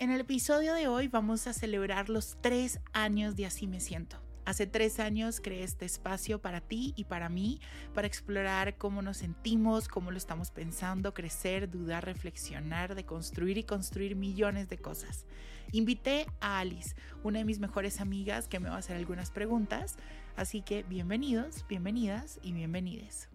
En 0.00 0.10
el 0.10 0.22
episodio 0.22 0.72
de 0.72 0.88
hoy 0.88 1.08
vamos 1.08 1.46
a 1.46 1.52
celebrar 1.52 2.08
los 2.08 2.38
tres 2.40 2.80
años 2.94 3.36
de 3.36 3.44
Así 3.44 3.66
Me 3.66 3.80
Siento. 3.80 4.16
Hace 4.46 4.66
tres 4.66 4.98
años 4.98 5.42
creé 5.42 5.62
este 5.62 5.84
espacio 5.84 6.40
para 6.40 6.62
ti 6.62 6.94
y 6.96 7.04
para 7.04 7.28
mí, 7.28 7.60
para 7.92 8.06
explorar 8.06 8.78
cómo 8.78 9.02
nos 9.02 9.18
sentimos, 9.18 9.88
cómo 9.88 10.10
lo 10.10 10.16
estamos 10.16 10.52
pensando, 10.52 11.12
crecer, 11.12 11.68
dudar, 11.70 12.06
reflexionar, 12.06 12.94
de 12.94 13.04
construir 13.04 13.58
y 13.58 13.64
construir 13.64 14.16
millones 14.16 14.70
de 14.70 14.78
cosas. 14.78 15.26
Invité 15.70 16.24
a 16.40 16.60
Alice, 16.60 16.96
una 17.22 17.40
de 17.40 17.44
mis 17.44 17.58
mejores 17.58 18.00
amigas, 18.00 18.48
que 18.48 18.58
me 18.58 18.70
va 18.70 18.76
a 18.76 18.78
hacer 18.78 18.96
algunas 18.96 19.30
preguntas. 19.30 19.98
Así 20.34 20.62
que 20.62 20.82
bienvenidos, 20.82 21.66
bienvenidas 21.68 22.40
y 22.42 22.54
bienvenides. 22.54 23.28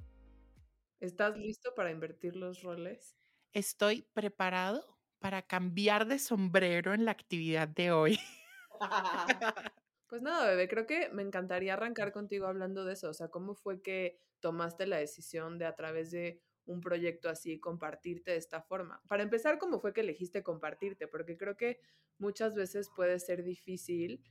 ¿Estás 0.99 1.37
listo 1.37 1.75
para 1.75 1.91
invertir 1.91 2.35
los 2.35 2.63
roles? 2.63 3.15
Estoy 3.53 4.01
preparado 4.15 4.94
para 5.25 5.41
cambiar 5.41 6.05
de 6.05 6.19
sombrero 6.19 6.93
en 6.93 7.03
la 7.03 7.09
actividad 7.09 7.67
de 7.67 7.91
hoy. 7.91 8.19
Pues 10.07 10.21
nada, 10.21 10.47
bebé, 10.49 10.67
creo 10.67 10.85
que 10.85 11.09
me 11.09 11.23
encantaría 11.23 11.73
arrancar 11.73 12.11
contigo 12.11 12.45
hablando 12.45 12.85
de 12.85 12.93
eso. 12.93 13.09
O 13.09 13.13
sea, 13.15 13.29
¿cómo 13.29 13.55
fue 13.55 13.81
que 13.81 14.19
tomaste 14.39 14.85
la 14.85 14.97
decisión 14.97 15.57
de 15.57 15.65
a 15.65 15.75
través 15.75 16.11
de 16.11 16.43
un 16.67 16.79
proyecto 16.79 17.27
así 17.27 17.59
compartirte 17.59 18.31
de 18.31 18.37
esta 18.37 18.61
forma? 18.61 19.01
Para 19.07 19.23
empezar, 19.23 19.57
¿cómo 19.57 19.79
fue 19.79 19.93
que 19.93 20.01
elegiste 20.01 20.43
compartirte? 20.43 21.07
Porque 21.07 21.37
creo 21.37 21.57
que 21.57 21.79
muchas 22.19 22.53
veces 22.53 22.91
puede 22.95 23.17
ser 23.19 23.43
difícil 23.43 24.23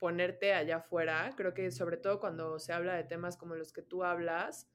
ponerte 0.00 0.52
allá 0.52 0.78
afuera. 0.78 1.32
Creo 1.36 1.54
que 1.54 1.70
sobre 1.70 1.96
todo 1.96 2.18
cuando 2.18 2.58
se 2.58 2.72
habla 2.72 2.96
de 2.96 3.04
temas 3.04 3.36
como 3.36 3.54
los 3.54 3.72
que 3.72 3.82
tú 3.82 4.02
hablas, 4.02 4.68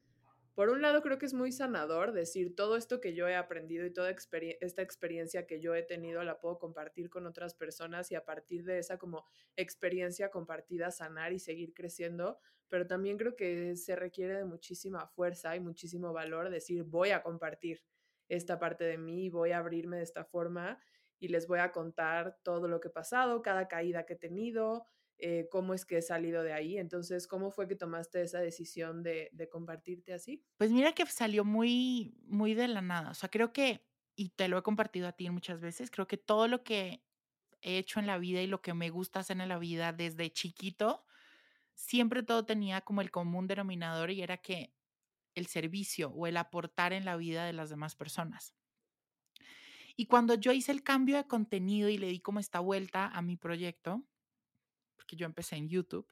por 0.55 0.69
un 0.69 0.81
lado 0.81 1.01
creo 1.01 1.17
que 1.17 1.25
es 1.25 1.33
muy 1.33 1.51
sanador 1.51 2.13
decir 2.13 2.55
todo 2.55 2.77
esto 2.77 3.01
que 3.01 3.13
yo 3.13 3.27
he 3.27 3.35
aprendido 3.35 3.85
y 3.85 3.91
toda 3.91 4.09
esta 4.09 4.81
experiencia 4.81 5.45
que 5.45 5.59
yo 5.59 5.75
he 5.75 5.83
tenido 5.83 6.23
la 6.23 6.39
puedo 6.39 6.57
compartir 6.57 7.09
con 7.09 7.25
otras 7.27 7.53
personas 7.53 8.09
y 8.11 8.15
a 8.15 8.23
partir 8.23 8.63
de 8.63 8.79
esa 8.79 8.97
como 8.97 9.25
experiencia 9.57 10.31
compartida 10.31 10.91
sanar 10.91 11.33
y 11.33 11.39
seguir 11.39 11.73
creciendo, 11.73 12.39
pero 12.69 12.87
también 12.87 13.17
creo 13.17 13.35
que 13.35 13.75
se 13.75 13.97
requiere 13.97 14.35
de 14.37 14.45
muchísima 14.45 15.07
fuerza 15.07 15.57
y 15.57 15.59
muchísimo 15.59 16.13
valor 16.13 16.49
decir 16.49 16.83
voy 16.83 17.09
a 17.09 17.21
compartir 17.21 17.83
esta 18.29 18.57
parte 18.57 18.85
de 18.85 18.97
mí, 18.97 19.29
voy 19.29 19.51
a 19.51 19.57
abrirme 19.57 19.97
de 19.97 20.03
esta 20.03 20.23
forma 20.23 20.79
y 21.19 21.27
les 21.27 21.47
voy 21.47 21.59
a 21.59 21.73
contar 21.73 22.37
todo 22.43 22.69
lo 22.69 22.79
que 22.79 22.87
he 22.87 22.91
pasado, 22.91 23.41
cada 23.41 23.67
caída 23.67 24.05
que 24.05 24.13
he 24.13 24.17
tenido, 24.17 24.87
eh, 25.17 25.47
cómo 25.49 25.73
es 25.73 25.85
que 25.85 25.97
he 25.97 26.01
salido 26.01 26.43
de 26.43 26.53
ahí. 26.53 26.77
Entonces, 26.77 27.27
¿cómo 27.27 27.51
fue 27.51 27.67
que 27.67 27.75
tomaste 27.75 28.21
esa 28.21 28.39
decisión 28.39 29.03
de, 29.03 29.29
de, 29.33 29.49
compartirte 29.49 30.13
así? 30.13 30.43
Pues 30.57 30.71
mira 30.71 30.93
que 30.93 31.05
salió 31.05 31.45
muy, 31.45 32.17
muy 32.25 32.53
de 32.53 32.67
la 32.67 32.81
nada. 32.81 33.11
O 33.11 33.13
sea, 33.13 33.29
creo 33.29 33.53
que, 33.53 33.85
y 34.15 34.29
te 34.29 34.47
lo 34.47 34.57
he 34.57 34.63
compartido 34.63 35.07
a 35.07 35.13
ti 35.13 35.29
muchas 35.29 35.61
veces, 35.61 35.89
creo 35.89 36.07
que 36.07 36.17
todo 36.17 36.47
lo 36.47 36.63
que 36.63 37.03
he 37.61 37.77
hecho 37.77 37.99
en 37.99 38.07
la 38.07 38.17
vida 38.17 38.41
y 38.41 38.47
lo 38.47 38.61
que 38.61 38.73
me 38.73 38.89
gusta 38.89 39.19
hacer 39.21 39.39
en 39.39 39.49
la 39.49 39.57
vida 39.57 39.93
desde 39.93 40.31
chiquito, 40.31 41.05
siempre 41.73 42.23
todo 42.23 42.45
tenía 42.45 42.81
como 42.81 43.01
el 43.01 43.11
común 43.11 43.47
denominador 43.47 44.11
y 44.11 44.21
era 44.21 44.37
que 44.37 44.73
el 45.33 45.47
servicio 45.47 46.09
o 46.09 46.27
el 46.27 46.37
aportar 46.37 46.93
en 46.93 47.05
la 47.05 47.17
vida 47.17 47.45
de 47.45 47.53
las 47.53 47.69
demás 47.69 47.95
personas. 47.95 48.53
Y 49.97 50.07
cuando 50.07 50.35
yo 50.35 50.51
hice 50.51 50.71
el 50.71 50.83
cambio 50.83 51.17
de 51.17 51.27
contenido 51.27 51.89
y 51.89 51.97
le 51.97 52.07
di 52.07 52.19
como 52.19 52.39
esta 52.39 52.59
vuelta 52.59 53.07
a 53.07 53.21
mi 53.21 53.37
proyecto, 53.37 54.03
porque 54.95 55.15
yo 55.15 55.25
empecé 55.25 55.55
en 55.55 55.69
YouTube, 55.69 56.07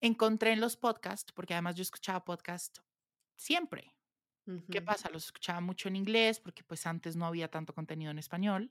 encontré 0.00 0.52
en 0.52 0.60
los 0.60 0.76
podcasts, 0.76 1.32
porque 1.32 1.54
además 1.54 1.74
yo 1.74 1.82
escuchaba 1.82 2.24
podcast 2.24 2.78
siempre. 3.36 3.92
¿Qué 4.70 4.80
pasa? 4.80 5.10
Los 5.10 5.24
escuchaba 5.24 5.60
mucho 5.60 5.88
en 5.88 5.96
inglés, 5.96 6.38
porque 6.38 6.62
pues 6.62 6.86
antes 6.86 7.16
no 7.16 7.26
había 7.26 7.50
tanto 7.50 7.74
contenido 7.74 8.12
en 8.12 8.18
español. 8.18 8.70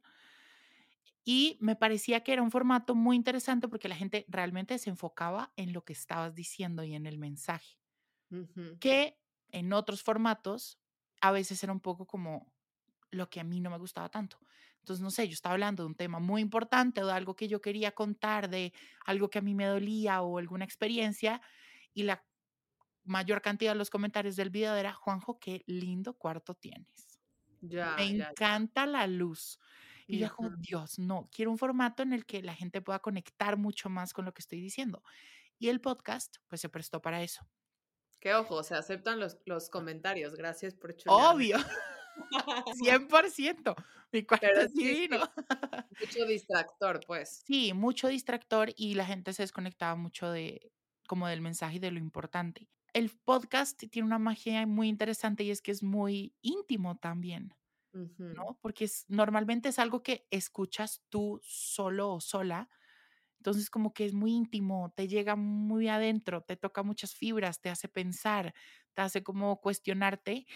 Y 1.25 1.57
me 1.59 1.75
parecía 1.75 2.23
que 2.23 2.31
era 2.31 2.41
un 2.41 2.51
formato 2.51 2.95
muy 2.95 3.17
interesante 3.17 3.67
porque 3.67 3.89
la 3.89 3.95
gente 3.95 4.25
realmente 4.29 4.77
se 4.77 4.89
enfocaba 4.89 5.51
en 5.57 5.73
lo 5.73 5.83
que 5.83 5.91
estabas 5.91 6.33
diciendo 6.33 6.83
y 6.83 6.93
en 6.93 7.07
el 7.07 7.17
mensaje. 7.17 7.77
Que 8.79 9.19
en 9.49 9.73
otros 9.73 10.01
formatos 10.01 10.79
a 11.19 11.31
veces 11.31 11.61
era 11.63 11.73
un 11.73 11.81
poco 11.81 12.05
como 12.05 12.53
lo 13.11 13.29
que 13.29 13.39
a 13.39 13.43
mí 13.43 13.59
no 13.59 13.69
me 13.69 13.77
gustaba 13.77 14.09
tanto. 14.09 14.39
Entonces, 14.85 15.01
no 15.01 15.09
sé, 15.09 15.27
yo 15.27 15.33
estaba 15.33 15.53
hablando 15.53 15.81
de 15.81 15.87
un 15.87 15.95
tema 15.95 16.19
muy 16.19 16.43
importante 16.43 17.01
o 17.01 17.07
de 17.07 17.13
algo 17.13 17.35
que 17.35 17.47
yo 17.47 17.59
quería 17.59 17.93
contar, 17.93 18.51
de 18.51 18.71
algo 19.03 19.31
que 19.31 19.39
a 19.39 19.41
mí 19.41 19.55
me 19.55 19.65
dolía 19.65 20.21
o 20.21 20.37
alguna 20.37 20.63
experiencia, 20.63 21.41
y 21.95 22.03
la 22.03 22.23
mayor 23.03 23.41
cantidad 23.41 23.71
de 23.71 23.79
los 23.79 23.89
comentarios 23.89 24.35
del 24.35 24.51
video 24.51 24.75
era, 24.75 24.93
Juanjo, 24.93 25.39
qué 25.39 25.63
lindo 25.65 26.13
cuarto 26.13 26.53
tienes. 26.53 27.19
Ya, 27.61 27.95
me 27.97 28.05
encanta 28.05 28.85
la 28.85 29.07
luz. 29.07 29.59
Y 30.05 30.19
yo 30.19 30.31
como, 30.35 30.51
Dios, 30.57 30.99
no, 30.99 31.29
quiero 31.31 31.49
un 31.49 31.57
formato 31.57 32.03
en 32.03 32.13
el 32.13 32.27
que 32.27 32.43
la 32.43 32.53
gente 32.53 32.79
pueda 32.79 32.99
conectar 32.99 33.57
mucho 33.57 33.89
más 33.89 34.13
con 34.13 34.23
lo 34.23 34.35
que 34.35 34.43
estoy 34.43 34.61
diciendo. 34.61 35.01
Y 35.57 35.69
el 35.69 35.81
podcast, 35.81 36.35
pues 36.47 36.61
se 36.61 36.69
prestó 36.69 37.01
para 37.01 37.23
eso. 37.23 37.49
Qué 38.19 38.35
ojo, 38.35 38.61
se 38.61 38.75
aceptan 38.75 39.19
los, 39.19 39.39
los 39.45 39.71
comentarios. 39.71 40.35
Gracias 40.35 40.75
por 40.75 40.95
chulearme. 40.95 41.27
Obvio. 41.27 41.57
100%. 42.73 43.75
Mi 44.11 44.23
cuarto 44.23 44.47
es 44.47 44.73
divino. 44.73 45.19
mucho 45.99 46.25
distractor, 46.25 47.01
pues. 47.05 47.43
Sí, 47.45 47.73
mucho 47.73 48.07
distractor 48.07 48.71
y 48.75 48.93
la 48.95 49.05
gente 49.05 49.33
se 49.33 49.43
desconectaba 49.43 49.95
mucho 49.95 50.31
de 50.31 50.71
como 51.07 51.27
del 51.27 51.41
mensaje 51.41 51.75
y 51.75 51.79
de 51.79 51.91
lo 51.91 51.99
importante. 51.99 52.69
El 52.93 53.09
podcast 53.09 53.77
tiene 53.91 54.05
una 54.05 54.19
magia 54.19 54.65
muy 54.65 54.87
interesante 54.87 55.43
y 55.43 55.51
es 55.51 55.61
que 55.61 55.71
es 55.71 55.83
muy 55.83 56.33
íntimo 56.41 56.97
también, 56.97 57.53
¿no? 57.91 58.57
Porque 58.61 58.85
es, 58.85 59.05
normalmente 59.09 59.69
es 59.69 59.79
algo 59.79 60.01
que 60.01 60.25
escuchas 60.31 61.03
tú 61.09 61.39
solo 61.43 62.13
o 62.13 62.21
sola, 62.21 62.69
entonces 63.39 63.69
como 63.69 63.93
que 63.93 64.05
es 64.05 64.13
muy 64.13 64.31
íntimo, 64.31 64.93
te 64.95 65.07
llega 65.07 65.35
muy 65.35 65.87
adentro, 65.89 66.41
te 66.41 66.55
toca 66.55 66.83
muchas 66.83 67.13
fibras, 67.13 67.61
te 67.61 67.69
hace 67.69 67.87
pensar, 67.89 68.53
te 68.93 69.01
hace 69.01 69.23
como 69.23 69.59
cuestionarte 69.61 70.47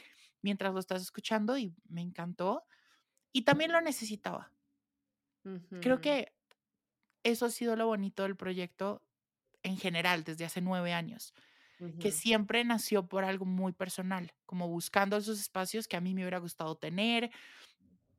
mientras 0.41 0.73
lo 0.73 0.79
estás 0.79 1.01
escuchando 1.01 1.57
y 1.57 1.73
me 1.87 2.01
encantó. 2.01 2.65
Y 3.33 3.43
también 3.43 3.71
lo 3.71 3.81
necesitaba. 3.81 4.53
Creo 5.79 6.01
que 6.01 6.33
eso 7.23 7.45
ha 7.45 7.49
sido 7.49 7.75
lo 7.75 7.87
bonito 7.87 8.23
del 8.23 8.35
proyecto 8.35 9.03
en 9.63 9.77
general 9.77 10.23
desde 10.23 10.45
hace 10.45 10.61
nueve 10.61 10.93
años, 10.93 11.33
que 11.99 12.11
siempre 12.11 12.63
nació 12.65 13.07
por 13.07 13.25
algo 13.25 13.45
muy 13.45 13.73
personal, 13.73 14.33
como 14.45 14.67
buscando 14.67 15.17
esos 15.17 15.39
espacios 15.39 15.87
que 15.87 15.97
a 15.97 16.01
mí 16.01 16.13
me 16.13 16.21
hubiera 16.23 16.39
gustado 16.39 16.77
tener, 16.77 17.31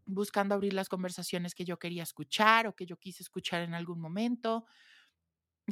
buscando 0.06 0.54
abrir 0.54 0.74
las 0.74 0.88
conversaciones 0.88 1.54
que 1.54 1.64
yo 1.64 1.78
quería 1.78 2.02
escuchar 2.02 2.66
o 2.66 2.74
que 2.76 2.86
yo 2.86 2.98
quise 2.98 3.22
escuchar 3.22 3.62
en 3.62 3.74
algún 3.74 4.00
momento, 4.00 4.66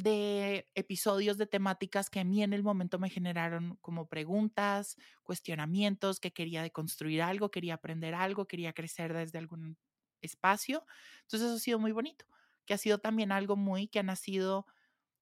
de 0.03 0.69
episodios 0.75 1.37
de 1.37 1.47
temáticas 1.47 2.09
que 2.09 2.19
a 2.19 2.23
mí 2.23 2.43
en 2.43 2.53
el 2.53 2.63
momento 2.63 2.99
me 2.99 3.09
generaron 3.09 3.77
como 3.81 4.07
preguntas, 4.07 4.97
cuestionamientos, 5.23 6.19
que 6.19 6.31
quería 6.33 6.61
deconstruir 6.63 7.21
algo, 7.21 7.51
quería 7.51 7.75
aprender 7.75 8.13
algo, 8.15 8.47
quería 8.47 8.73
crecer 8.73 9.13
desde 9.13 9.37
algún 9.39 9.77
espacio. 10.21 10.85
Entonces 11.23 11.47
eso 11.49 11.55
ha 11.57 11.59
sido 11.59 11.79
muy 11.79 11.91
bonito, 11.91 12.25
que 12.65 12.73
ha 12.73 12.77
sido 12.77 12.99
también 12.99 13.31
algo 13.31 13.55
muy 13.55 13.87
que 13.87 13.99
ha 13.99 14.03
nacido 14.03 14.65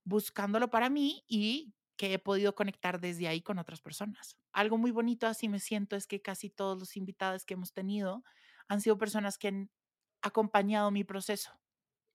buscándolo 0.04 0.70
para 0.70 0.90
mí 0.90 1.24
y 1.28 1.74
que 1.98 2.14
he 2.14 2.20
podido 2.20 2.56
conectar 2.56 3.00
desde 3.02 3.28
ahí 3.28 3.42
con 3.42 3.60
otras 3.60 3.82
personas. 3.82 4.38
Algo 4.54 4.78
muy 4.78 4.92
bonito, 4.92 5.28
así 5.28 5.50
me 5.50 5.60
siento, 5.60 5.96
es 5.96 6.08
que 6.08 6.22
casi 6.22 6.50
todos 6.50 6.78
los 6.80 6.96
invitados 6.98 7.46
que 7.46 7.56
hemos 7.56 7.74
tenido 7.74 8.24
han 8.68 8.82
sido 8.82 8.98
personas 8.98 9.38
que 9.38 9.48
han 9.50 9.72
acompañado 10.22 10.92
mi 10.92 11.04
proceso. 11.04 11.60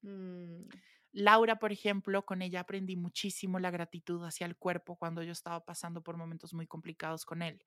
Mm. 0.05 0.69
Laura, 1.13 1.59
por 1.59 1.73
ejemplo, 1.73 2.25
con 2.25 2.43
ella 2.43 2.61
aprendí 2.61 2.97
muchísimo 2.97 3.59
la 3.59 3.71
gratitud 3.71 4.25
hacia 4.25 4.47
el 4.47 4.57
cuerpo 4.57 4.97
cuando 4.97 5.23
yo 5.23 5.33
estaba 5.33 5.65
pasando 5.65 6.03
por 6.03 6.17
momentos 6.17 6.55
muy 6.55 6.67
complicados 6.67 7.25
con 7.27 7.43
él. 7.43 7.65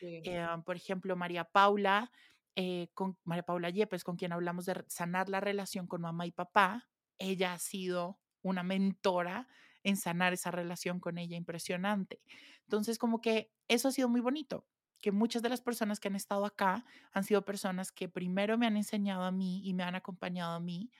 Eh, 0.00 0.46
por 0.64 0.76
ejemplo, 0.76 1.16
María 1.16 1.44
Paula, 1.44 2.12
eh, 2.54 2.88
con 2.94 3.18
María 3.24 3.44
Paula 3.44 3.70
Yepes, 3.70 4.04
con 4.04 4.16
quien 4.16 4.32
hablamos 4.32 4.66
de 4.66 4.84
sanar 4.88 5.28
la 5.28 5.40
relación 5.40 5.86
con 5.86 6.02
mamá 6.02 6.26
y 6.26 6.32
papá, 6.32 6.88
ella 7.18 7.54
ha 7.54 7.58
sido 7.58 8.20
una 8.42 8.62
mentora 8.62 9.48
en 9.84 9.96
sanar 9.96 10.32
esa 10.32 10.50
relación 10.50 11.00
con 11.00 11.18
ella 11.18 11.36
impresionante. 11.36 12.20
Entonces, 12.64 12.98
como 12.98 13.20
que 13.20 13.52
eso 13.68 13.88
ha 13.88 13.92
sido 13.92 14.08
muy 14.08 14.20
bonito, 14.20 14.66
que 15.00 15.12
muchas 15.12 15.42
de 15.42 15.48
las 15.48 15.60
personas 15.60 15.98
que 15.98 16.08
han 16.08 16.16
estado 16.16 16.44
acá 16.44 16.84
han 17.12 17.24
sido 17.24 17.44
personas 17.44 17.90
que 17.90 18.08
primero 18.08 18.58
me 18.58 18.66
han 18.66 18.76
enseñado 18.76 19.22
a 19.22 19.32
mí 19.32 19.66
y 19.66 19.74
me 19.74 19.82
han 19.82 19.94
acompañado 19.94 20.54
a 20.54 20.60
mí, 20.60 20.90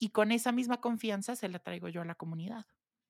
y 0.00 0.10
con 0.10 0.32
esa 0.32 0.50
misma 0.50 0.80
confianza 0.80 1.36
se 1.36 1.48
la 1.48 1.60
traigo 1.60 1.88
yo 1.88 2.00
a 2.00 2.04
la 2.04 2.16
comunidad. 2.16 2.66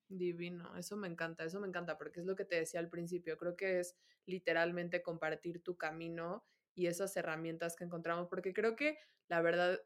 Divino, 0.09 0.75
eso 0.77 0.97
me 0.97 1.07
encanta, 1.07 1.45
eso 1.45 1.59
me 1.59 1.67
encanta, 1.67 1.97
porque 1.97 2.19
es 2.19 2.25
lo 2.25 2.35
que 2.35 2.45
te 2.45 2.57
decía 2.57 2.81
al 2.81 2.89
principio, 2.89 3.37
creo 3.37 3.55
que 3.55 3.79
es 3.79 3.95
literalmente 4.25 5.01
compartir 5.01 5.63
tu 5.63 5.77
camino 5.77 6.45
y 6.75 6.87
esas 6.87 7.15
herramientas 7.15 7.75
que 7.75 7.85
encontramos, 7.85 8.27
porque 8.27 8.53
creo 8.53 8.75
que 8.75 8.97
la 9.29 9.41
verdad 9.41 9.79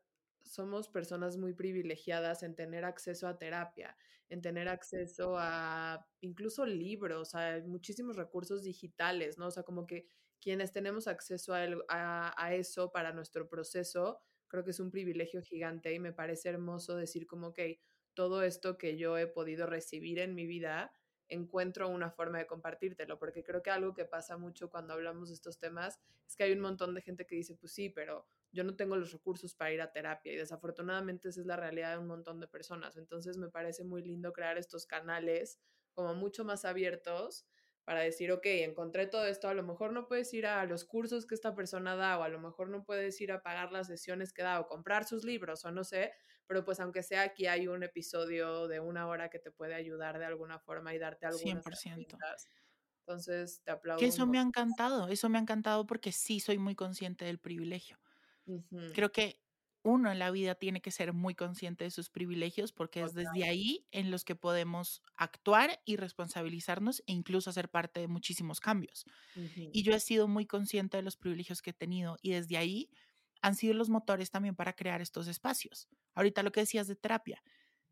somos 0.43 0.89
personas 0.89 1.37
muy 1.37 1.53
privilegiadas 1.53 2.43
en 2.43 2.55
tener 2.55 2.85
acceso 2.85 3.27
a 3.27 3.37
terapia, 3.37 3.95
en 4.29 4.41
tener 4.41 4.67
acceso 4.67 5.35
a 5.37 6.07
incluso 6.21 6.65
libros, 6.65 7.35
a 7.35 7.59
muchísimos 7.65 8.15
recursos 8.15 8.63
digitales, 8.63 9.37
¿no? 9.37 9.47
O 9.47 9.51
sea, 9.51 9.63
como 9.63 9.85
que 9.85 10.07
quienes 10.41 10.71
tenemos 10.71 11.07
acceso 11.07 11.53
a, 11.53 12.33
a, 12.37 12.53
eso 12.55 12.91
para 12.91 13.13
nuestro 13.13 13.47
proceso, 13.47 14.21
creo 14.47 14.63
que 14.63 14.71
es 14.71 14.79
un 14.79 14.91
privilegio 14.91 15.41
gigante 15.41 15.93
y 15.93 15.99
me 15.99 16.13
parece 16.13 16.49
hermoso 16.49 16.95
decir 16.95 17.27
como, 17.27 17.53
que 17.53 17.79
todo 18.13 18.43
esto 18.43 18.77
que 18.77 18.97
yo 18.97 19.17
he 19.17 19.27
podido 19.27 19.65
recibir 19.67 20.19
en 20.19 20.35
mi 20.35 20.45
vida, 20.45 20.91
encuentro 21.27 21.89
una 21.89 22.11
forma 22.11 22.37
de 22.37 22.47
compartírtelo, 22.47 23.17
porque 23.19 23.43
creo 23.43 23.61
que 23.61 23.71
algo 23.71 23.93
que 23.93 24.05
pasa 24.05 24.37
mucho 24.37 24.69
cuando 24.69 24.93
hablamos 24.93 25.29
de 25.29 25.35
estos 25.35 25.59
temas 25.59 25.99
es 26.27 26.35
que 26.35 26.43
hay 26.43 26.51
un 26.51 26.59
montón 26.59 26.93
de 26.93 27.01
gente 27.01 27.25
que 27.25 27.35
dice, 27.35 27.55
pues 27.55 27.73
sí, 27.73 27.89
pero 27.89 28.25
yo 28.51 28.63
no 28.63 28.75
tengo 28.75 28.95
los 28.95 29.11
recursos 29.11 29.53
para 29.53 29.73
ir 29.73 29.81
a 29.81 29.91
terapia 29.91 30.33
y 30.33 30.37
desafortunadamente 30.37 31.29
esa 31.29 31.41
es 31.41 31.47
la 31.47 31.57
realidad 31.57 31.91
de 31.91 31.97
un 31.97 32.07
montón 32.07 32.39
de 32.39 32.47
personas. 32.47 32.95
Entonces 32.95 33.37
me 33.37 33.49
parece 33.49 33.83
muy 33.83 34.01
lindo 34.01 34.31
crear 34.33 34.57
estos 34.57 34.85
canales 34.85 35.59
como 35.93 36.13
mucho 36.13 36.45
más 36.45 36.63
abiertos 36.63 37.45
para 37.85 38.01
decir, 38.01 38.31
ok, 38.31 38.45
encontré 38.45 39.07
todo 39.07 39.25
esto, 39.25 39.47
a 39.47 39.53
lo 39.53 39.63
mejor 39.63 39.93
no 39.93 40.07
puedes 40.07 40.33
ir 40.33 40.47
a 40.47 40.65
los 40.65 40.85
cursos 40.85 41.25
que 41.25 41.35
esta 41.35 41.55
persona 41.55 41.95
da 41.95 42.17
o 42.19 42.23
a 42.23 42.29
lo 42.29 42.39
mejor 42.39 42.69
no 42.69 42.83
puedes 42.83 43.21
ir 43.21 43.31
a 43.31 43.43
pagar 43.43 43.71
las 43.71 43.87
sesiones 43.87 44.33
que 44.33 44.41
da 44.41 44.59
o 44.59 44.67
comprar 44.67 45.05
sus 45.05 45.23
libros 45.23 45.63
o 45.65 45.71
no 45.71 45.83
sé, 45.83 46.11
pero 46.47 46.65
pues 46.65 46.79
aunque 46.79 47.03
sea 47.03 47.21
aquí 47.21 47.45
hay 47.45 47.67
un 47.67 47.83
episodio 47.83 48.67
de 48.67 48.79
una 48.79 49.07
hora 49.07 49.29
que 49.29 49.39
te 49.39 49.51
puede 49.51 49.75
ayudar 49.75 50.19
de 50.19 50.25
alguna 50.25 50.59
forma 50.59 50.93
y 50.95 50.99
darte 50.99 51.27
algunas 51.27 51.63
100%. 51.63 52.17
Entonces, 53.07 53.61
te 53.63 53.69
aplaudo. 53.69 53.99
Que 53.99 54.07
eso 54.07 54.25
me 54.25 54.39
ha 54.39 54.41
encantado, 54.41 55.07
eso 55.09 55.29
me 55.29 55.37
ha 55.37 55.41
encantado 55.41 55.85
porque 55.85 56.11
sí 56.11 56.39
soy 56.39 56.57
muy 56.57 56.73
consciente 56.73 57.25
del 57.25 57.39
privilegio. 57.39 57.99
Creo 58.93 59.11
que 59.11 59.44
uno 59.85 60.11
en 60.11 60.17
la 60.17 60.31
vida 60.31 60.55
tiene 60.55 60.81
que 60.81 60.89
ser 60.89 61.13
muy 61.13 61.35
consciente 61.35 61.83
de 61.83 61.91
sus 61.91 62.09
privilegios 62.09 62.71
porque 62.71 63.03
es 63.03 63.13
desde 63.13 63.43
ahí 63.47 63.85
en 63.91 64.09
los 64.09 64.25
que 64.25 64.33
podemos 64.33 65.03
actuar 65.15 65.79
y 65.85 65.95
responsabilizarnos 65.95 67.03
e 67.05 67.13
incluso 67.13 67.51
hacer 67.51 67.69
parte 67.69 67.99
de 67.99 68.07
muchísimos 68.07 68.59
cambios. 68.59 69.05
Y 69.35 69.83
yo 69.83 69.93
he 69.93 69.99
sido 69.99 70.27
muy 70.27 70.47
consciente 70.47 70.97
de 70.97 71.03
los 71.03 71.17
privilegios 71.17 71.61
que 71.61 71.69
he 71.69 71.73
tenido 71.73 72.17
y 72.23 72.31
desde 72.31 72.57
ahí 72.57 72.89
han 73.43 73.53
sido 73.53 73.75
los 73.75 73.89
motores 73.89 74.31
también 74.31 74.55
para 74.55 74.73
crear 74.73 75.01
estos 75.01 75.27
espacios. 75.27 75.87
Ahorita 76.15 76.41
lo 76.41 76.51
que 76.51 76.61
decías 76.61 76.87
de 76.87 76.95
terapia, 76.95 77.43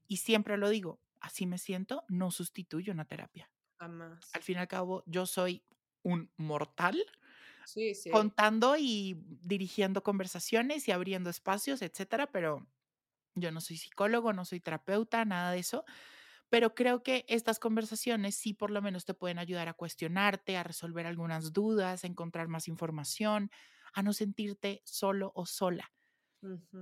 y 0.07 0.17
siempre 0.17 0.57
lo 0.57 0.69
digo, 0.69 0.99
así 1.21 1.45
me 1.45 1.59
siento, 1.59 2.05
no 2.07 2.31
sustituyo 2.31 2.91
una 2.91 3.05
terapia. 3.05 3.51
Jamás. 3.77 4.33
Al 4.33 4.41
fin 4.41 4.55
y 4.55 4.59
al 4.61 4.67
cabo, 4.67 5.03
yo 5.05 5.27
soy 5.27 5.63
un 6.01 6.31
mortal 6.37 6.99
contando 8.09 8.75
y 8.77 9.17
dirigiendo 9.41 10.03
conversaciones 10.03 10.87
y 10.87 10.91
abriendo 10.91 11.29
espacios, 11.29 11.81
etcétera, 11.81 12.31
pero 12.31 12.67
yo 13.35 13.51
no 13.51 13.61
soy 13.61 13.77
psicólogo, 13.77 14.33
no 14.33 14.45
soy 14.45 14.59
terapeuta, 14.59 15.25
nada 15.25 15.51
de 15.51 15.59
eso. 15.59 15.85
Pero 16.49 16.75
creo 16.75 17.03
que 17.03 17.25
estas 17.27 17.59
conversaciones 17.59 18.35
sí 18.35 18.53
por 18.53 18.71
lo 18.71 18.81
menos 18.81 19.05
te 19.05 19.13
pueden 19.15 19.39
ayudar 19.39 19.69
a 19.69 19.73
cuestionarte, 19.73 20.57
a 20.57 20.63
resolver 20.63 21.07
algunas 21.07 21.53
dudas, 21.53 22.03
a 22.03 22.07
encontrar 22.07 22.47
más 22.47 22.67
información, 22.67 23.51
a 23.93 24.03
no 24.03 24.13
sentirte 24.13 24.81
solo 24.85 25.31
o 25.35 25.45
sola. 25.45 25.91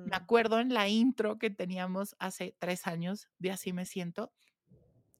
Me 0.03 0.15
acuerdo 0.15 0.59
en 0.59 0.73
la 0.73 0.89
intro 0.89 1.37
que 1.37 1.49
teníamos 1.51 2.15
hace 2.19 2.55
tres 2.59 2.87
años 2.87 3.29
de 3.39 3.51
Así 3.51 3.73
me 3.73 3.85
siento 3.85 4.33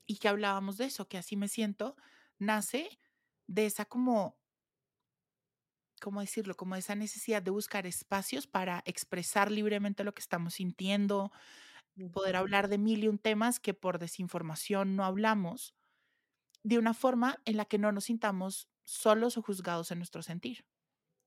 y 0.05 0.17
que 0.17 0.27
hablábamos 0.27 0.77
de 0.77 0.85
eso, 0.85 1.07
que 1.07 1.17
Así 1.17 1.37
me 1.37 1.47
siento 1.47 1.95
nace 2.39 2.99
de 3.47 3.65
esa 3.65 3.85
como 3.85 4.40
¿cómo 6.01 6.19
decirlo? 6.19 6.55
Como 6.55 6.75
esa 6.75 6.95
necesidad 6.95 7.41
de 7.41 7.51
buscar 7.51 7.87
espacios 7.87 8.47
para 8.47 8.83
expresar 8.85 9.49
libremente 9.49 10.03
lo 10.03 10.13
que 10.13 10.21
estamos 10.21 10.55
sintiendo, 10.55 11.31
poder 12.11 12.35
hablar 12.35 12.67
de 12.67 12.77
mil 12.77 13.03
y 13.03 13.07
un 13.07 13.19
temas 13.19 13.59
que 13.59 13.73
por 13.73 13.99
desinformación 13.99 14.97
no 14.97 15.05
hablamos, 15.05 15.75
de 16.63 16.77
una 16.77 16.93
forma 16.93 17.37
en 17.45 17.57
la 17.57 17.65
que 17.65 17.77
no 17.77 17.91
nos 17.91 18.05
sintamos 18.05 18.69
solos 18.83 19.37
o 19.37 19.41
juzgados 19.41 19.91
en 19.91 19.99
nuestro 19.99 20.21
sentir. 20.21 20.65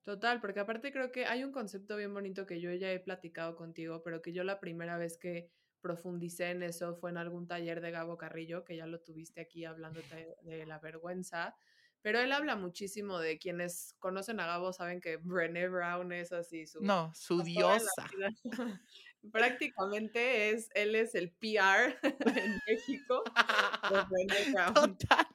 Total, 0.03 0.39
porque 0.39 0.59
aparte 0.59 0.91
creo 0.91 1.11
que 1.11 1.25
hay 1.25 1.43
un 1.43 1.51
concepto 1.51 1.97
bien 1.97 2.13
bonito 2.13 2.45
que 2.45 2.61
yo 2.61 2.71
ya 2.73 2.91
he 2.91 2.99
platicado 2.99 3.55
contigo, 3.55 4.03
pero 4.03 4.21
que 4.21 4.33
yo 4.33 4.43
la 4.43 4.59
primera 4.59 4.97
vez 4.99 5.17
que 5.17 5.49
profundicé 5.81 6.51
en 6.51 6.63
eso 6.63 6.95
fue 6.95 7.09
en 7.09 7.17
algún 7.17 7.47
taller 7.47 7.81
de 7.81 7.91
Gabo 7.91 8.17
Carrillo, 8.17 8.63
que 8.63 8.75
ya 8.75 8.85
lo 8.85 9.01
tuviste 9.01 9.41
aquí 9.41 9.65
hablando 9.65 9.99
de 10.43 10.65
la 10.65 10.79
vergüenza, 10.79 11.55
pero 12.05 12.19
él 12.19 12.31
habla 12.33 12.55
muchísimo 12.55 13.17
de 13.17 13.39
quienes 13.39 13.95
conocen 13.97 14.39
a 14.39 14.45
Gabo, 14.45 14.71
saben 14.71 15.01
que 15.01 15.17
Brené 15.17 15.67
Brown 15.67 16.11
es 16.11 16.31
así 16.31 16.67
su... 16.67 16.79
No, 16.83 17.11
su 17.15 17.41
diosa. 17.41 18.07
Prácticamente 19.31 20.51
es, 20.51 20.69
él 20.75 20.93
es 20.93 21.15
el 21.15 21.31
PR 21.31 21.97
en 22.03 22.59
México 22.67 23.23
de 23.89 24.01
Brené 24.07 24.51
Brown. 24.53 24.73
Total. 24.75 25.25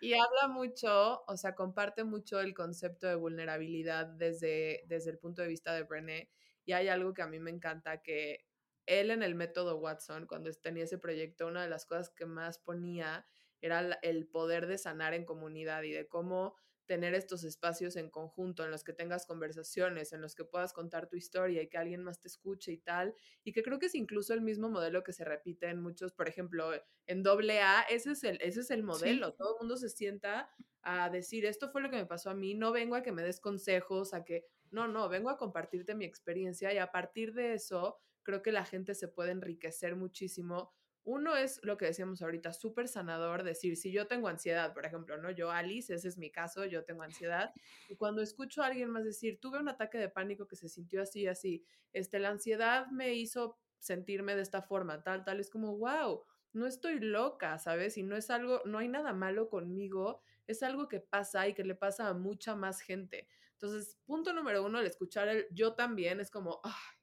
Y 0.00 0.14
habla 0.14 0.48
mucho, 0.48 1.22
o 1.28 1.36
sea, 1.36 1.54
comparte 1.54 2.02
mucho 2.02 2.40
el 2.40 2.52
concepto 2.52 3.06
de 3.06 3.14
vulnerabilidad 3.14 4.06
desde, 4.06 4.82
desde 4.88 5.12
el 5.12 5.18
punto 5.20 5.42
de 5.42 5.48
vista 5.48 5.72
de 5.72 5.84
Brené. 5.84 6.30
Y 6.64 6.72
hay 6.72 6.88
algo 6.88 7.14
que 7.14 7.22
a 7.22 7.28
mí 7.28 7.38
me 7.38 7.52
encanta, 7.52 8.02
que 8.02 8.44
él 8.86 9.12
en 9.12 9.22
el 9.22 9.36
método 9.36 9.76
Watson, 9.76 10.26
cuando 10.26 10.50
tenía 10.54 10.82
ese 10.82 10.98
proyecto, 10.98 11.46
una 11.46 11.62
de 11.62 11.68
las 11.68 11.86
cosas 11.86 12.10
que 12.10 12.26
más 12.26 12.58
ponía 12.58 13.24
era 13.60 13.98
el 14.02 14.26
poder 14.26 14.66
de 14.66 14.78
sanar 14.78 15.14
en 15.14 15.24
comunidad 15.24 15.82
y 15.82 15.92
de 15.92 16.06
cómo 16.06 16.56
tener 16.88 17.14
estos 17.14 17.44
espacios 17.44 17.96
en 17.96 18.08
conjunto 18.08 18.64
en 18.64 18.70
los 18.70 18.82
que 18.82 18.94
tengas 18.94 19.26
conversaciones, 19.26 20.14
en 20.14 20.22
los 20.22 20.34
que 20.34 20.44
puedas 20.44 20.72
contar 20.72 21.06
tu 21.06 21.16
historia 21.16 21.62
y 21.62 21.68
que 21.68 21.76
alguien 21.76 22.02
más 22.02 22.18
te 22.18 22.28
escuche 22.28 22.72
y 22.72 22.78
tal, 22.78 23.14
y 23.44 23.52
que 23.52 23.62
creo 23.62 23.78
que 23.78 23.86
es 23.86 23.94
incluso 23.94 24.32
el 24.32 24.40
mismo 24.40 24.70
modelo 24.70 25.04
que 25.04 25.12
se 25.12 25.24
repite 25.24 25.68
en 25.68 25.82
muchos, 25.82 26.14
por 26.14 26.28
ejemplo, 26.28 26.70
en 27.06 27.22
doble 27.22 27.60
A, 27.60 27.82
ese 27.82 28.12
es 28.12 28.24
el, 28.24 28.38
ese 28.40 28.60
es 28.60 28.70
el 28.70 28.82
modelo, 28.82 29.34
todo 29.34 29.54
el 29.54 29.60
mundo 29.60 29.76
se 29.76 29.90
sienta 29.90 30.50
a 30.80 31.10
decir, 31.10 31.44
esto 31.44 31.70
fue 31.70 31.82
lo 31.82 31.90
que 31.90 31.96
me 31.96 32.06
pasó 32.06 32.30
a 32.30 32.34
mí, 32.34 32.54
no 32.54 32.72
vengo 32.72 32.96
a 32.96 33.02
que 33.02 33.12
me 33.12 33.22
des 33.22 33.38
consejos, 33.38 34.14
a 34.14 34.24
que, 34.24 34.46
no, 34.70 34.88
no, 34.88 35.10
vengo 35.10 35.28
a 35.28 35.36
compartirte 35.36 35.94
mi 35.94 36.06
experiencia 36.06 36.72
y 36.72 36.78
a 36.78 36.90
partir 36.90 37.34
de 37.34 37.52
eso 37.52 37.98
creo 38.22 38.42
que 38.42 38.52
la 38.52 38.64
gente 38.64 38.94
se 38.94 39.08
puede 39.08 39.32
enriquecer 39.32 39.94
muchísimo 39.94 40.72
uno 41.08 41.36
es 41.36 41.58
lo 41.62 41.78
que 41.78 41.86
decíamos 41.86 42.20
ahorita, 42.20 42.52
súper 42.52 42.86
sanador, 42.86 43.42
decir, 43.42 43.78
si 43.78 43.90
yo 43.90 44.06
tengo 44.06 44.28
ansiedad, 44.28 44.74
por 44.74 44.84
ejemplo, 44.84 45.16
¿no? 45.16 45.30
Yo, 45.30 45.50
Alice, 45.50 45.94
ese 45.94 46.06
es 46.06 46.18
mi 46.18 46.30
caso, 46.30 46.66
yo 46.66 46.84
tengo 46.84 47.02
ansiedad, 47.02 47.54
y 47.88 47.96
cuando 47.96 48.20
escucho 48.20 48.62
a 48.62 48.66
alguien 48.66 48.90
más 48.90 49.04
decir, 49.04 49.40
tuve 49.40 49.58
un 49.58 49.70
ataque 49.70 49.96
de 49.96 50.10
pánico 50.10 50.46
que 50.46 50.56
se 50.56 50.68
sintió 50.68 51.00
así, 51.00 51.26
así, 51.26 51.64
este, 51.94 52.18
la 52.18 52.28
ansiedad 52.28 52.88
me 52.88 53.14
hizo 53.14 53.56
sentirme 53.78 54.36
de 54.36 54.42
esta 54.42 54.60
forma, 54.60 55.02
tal, 55.02 55.24
tal, 55.24 55.40
es 55.40 55.48
como, 55.48 55.78
wow, 55.78 56.24
no 56.52 56.66
estoy 56.66 57.00
loca, 57.00 57.58
¿sabes? 57.58 57.96
Y 57.96 58.02
no 58.02 58.14
es 58.14 58.28
algo, 58.28 58.60
no 58.66 58.76
hay 58.76 58.88
nada 58.88 59.14
malo 59.14 59.48
conmigo, 59.48 60.20
es 60.46 60.62
algo 60.62 60.88
que 60.88 61.00
pasa 61.00 61.48
y 61.48 61.54
que 61.54 61.64
le 61.64 61.74
pasa 61.74 62.08
a 62.08 62.12
mucha 62.12 62.54
más 62.54 62.82
gente. 62.82 63.28
Entonces, 63.52 63.96
punto 64.04 64.34
número 64.34 64.62
uno, 64.62 64.78
el 64.78 64.86
escuchar 64.86 65.28
el 65.28 65.46
yo 65.52 65.72
también 65.72 66.20
es 66.20 66.30
como, 66.30 66.60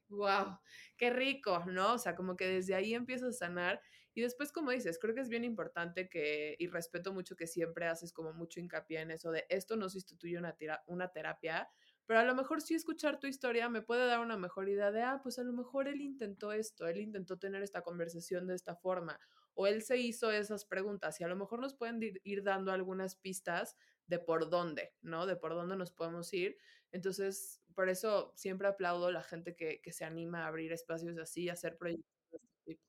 wow, 0.08 0.58
qué 0.96 1.10
rico, 1.10 1.64
¿no? 1.66 1.94
O 1.94 1.98
sea, 1.98 2.14
como 2.14 2.36
que 2.36 2.46
desde 2.48 2.74
ahí 2.74 2.94
empiezas 2.94 3.28
a 3.28 3.46
sanar 3.46 3.80
y 4.16 4.22
después, 4.22 4.50
como 4.50 4.70
dices, 4.70 4.98
creo 4.98 5.14
que 5.14 5.20
es 5.20 5.28
bien 5.28 5.44
importante 5.44 6.08
que, 6.08 6.56
y 6.58 6.68
respeto 6.68 7.12
mucho 7.12 7.36
que 7.36 7.46
siempre 7.46 7.86
haces 7.86 8.14
como 8.14 8.32
mucho 8.32 8.60
hincapié 8.60 9.00
en 9.00 9.10
eso 9.10 9.30
de 9.30 9.44
esto 9.50 9.76
no 9.76 9.90
sustituye 9.90 10.38
una, 10.38 10.56
una 10.86 11.12
terapia, 11.12 11.68
pero 12.06 12.20
a 12.20 12.24
lo 12.24 12.34
mejor 12.34 12.62
sí 12.62 12.74
escuchar 12.74 13.20
tu 13.20 13.26
historia 13.26 13.68
me 13.68 13.82
puede 13.82 14.06
dar 14.06 14.20
una 14.20 14.38
mejor 14.38 14.70
idea 14.70 14.90
de, 14.90 15.02
ah, 15.02 15.20
pues 15.22 15.38
a 15.38 15.42
lo 15.42 15.52
mejor 15.52 15.86
él 15.86 16.00
intentó 16.00 16.52
esto, 16.52 16.86
él 16.86 16.98
intentó 17.00 17.36
tener 17.38 17.62
esta 17.62 17.82
conversación 17.82 18.46
de 18.46 18.54
esta 18.54 18.74
forma, 18.74 19.20
o 19.52 19.66
él 19.66 19.82
se 19.82 19.98
hizo 19.98 20.30
esas 20.30 20.64
preguntas 20.64 21.20
y 21.20 21.24
a 21.24 21.28
lo 21.28 21.36
mejor 21.36 21.60
nos 21.60 21.74
pueden 21.74 22.00
ir, 22.22 22.42
dando 22.42 22.72
algunas 22.72 23.16
pistas 23.16 23.76
de 24.06 24.18
por 24.18 24.48
dónde, 24.48 24.94
¿no? 25.02 25.26
De 25.26 25.36
por 25.36 25.54
dónde 25.54 25.76
nos 25.76 25.90
podemos 25.90 26.32
ir. 26.32 26.56
Entonces, 26.92 27.60
por 27.76 27.90
eso 27.90 28.32
siempre 28.36 28.68
aplaudo 28.68 29.08
a 29.08 29.12
la 29.12 29.22
gente 29.22 29.54
que, 29.56 29.80
que 29.82 29.92
se 29.92 30.04
anima 30.04 30.44
a 30.44 30.48
abrir 30.48 30.72
espacios 30.72 31.18
así, 31.18 31.50
a 31.50 31.54
hacer 31.54 31.78
proyectos 31.78 32.10
de 32.32 32.38
este 32.38 32.50
tipo. 32.66 32.82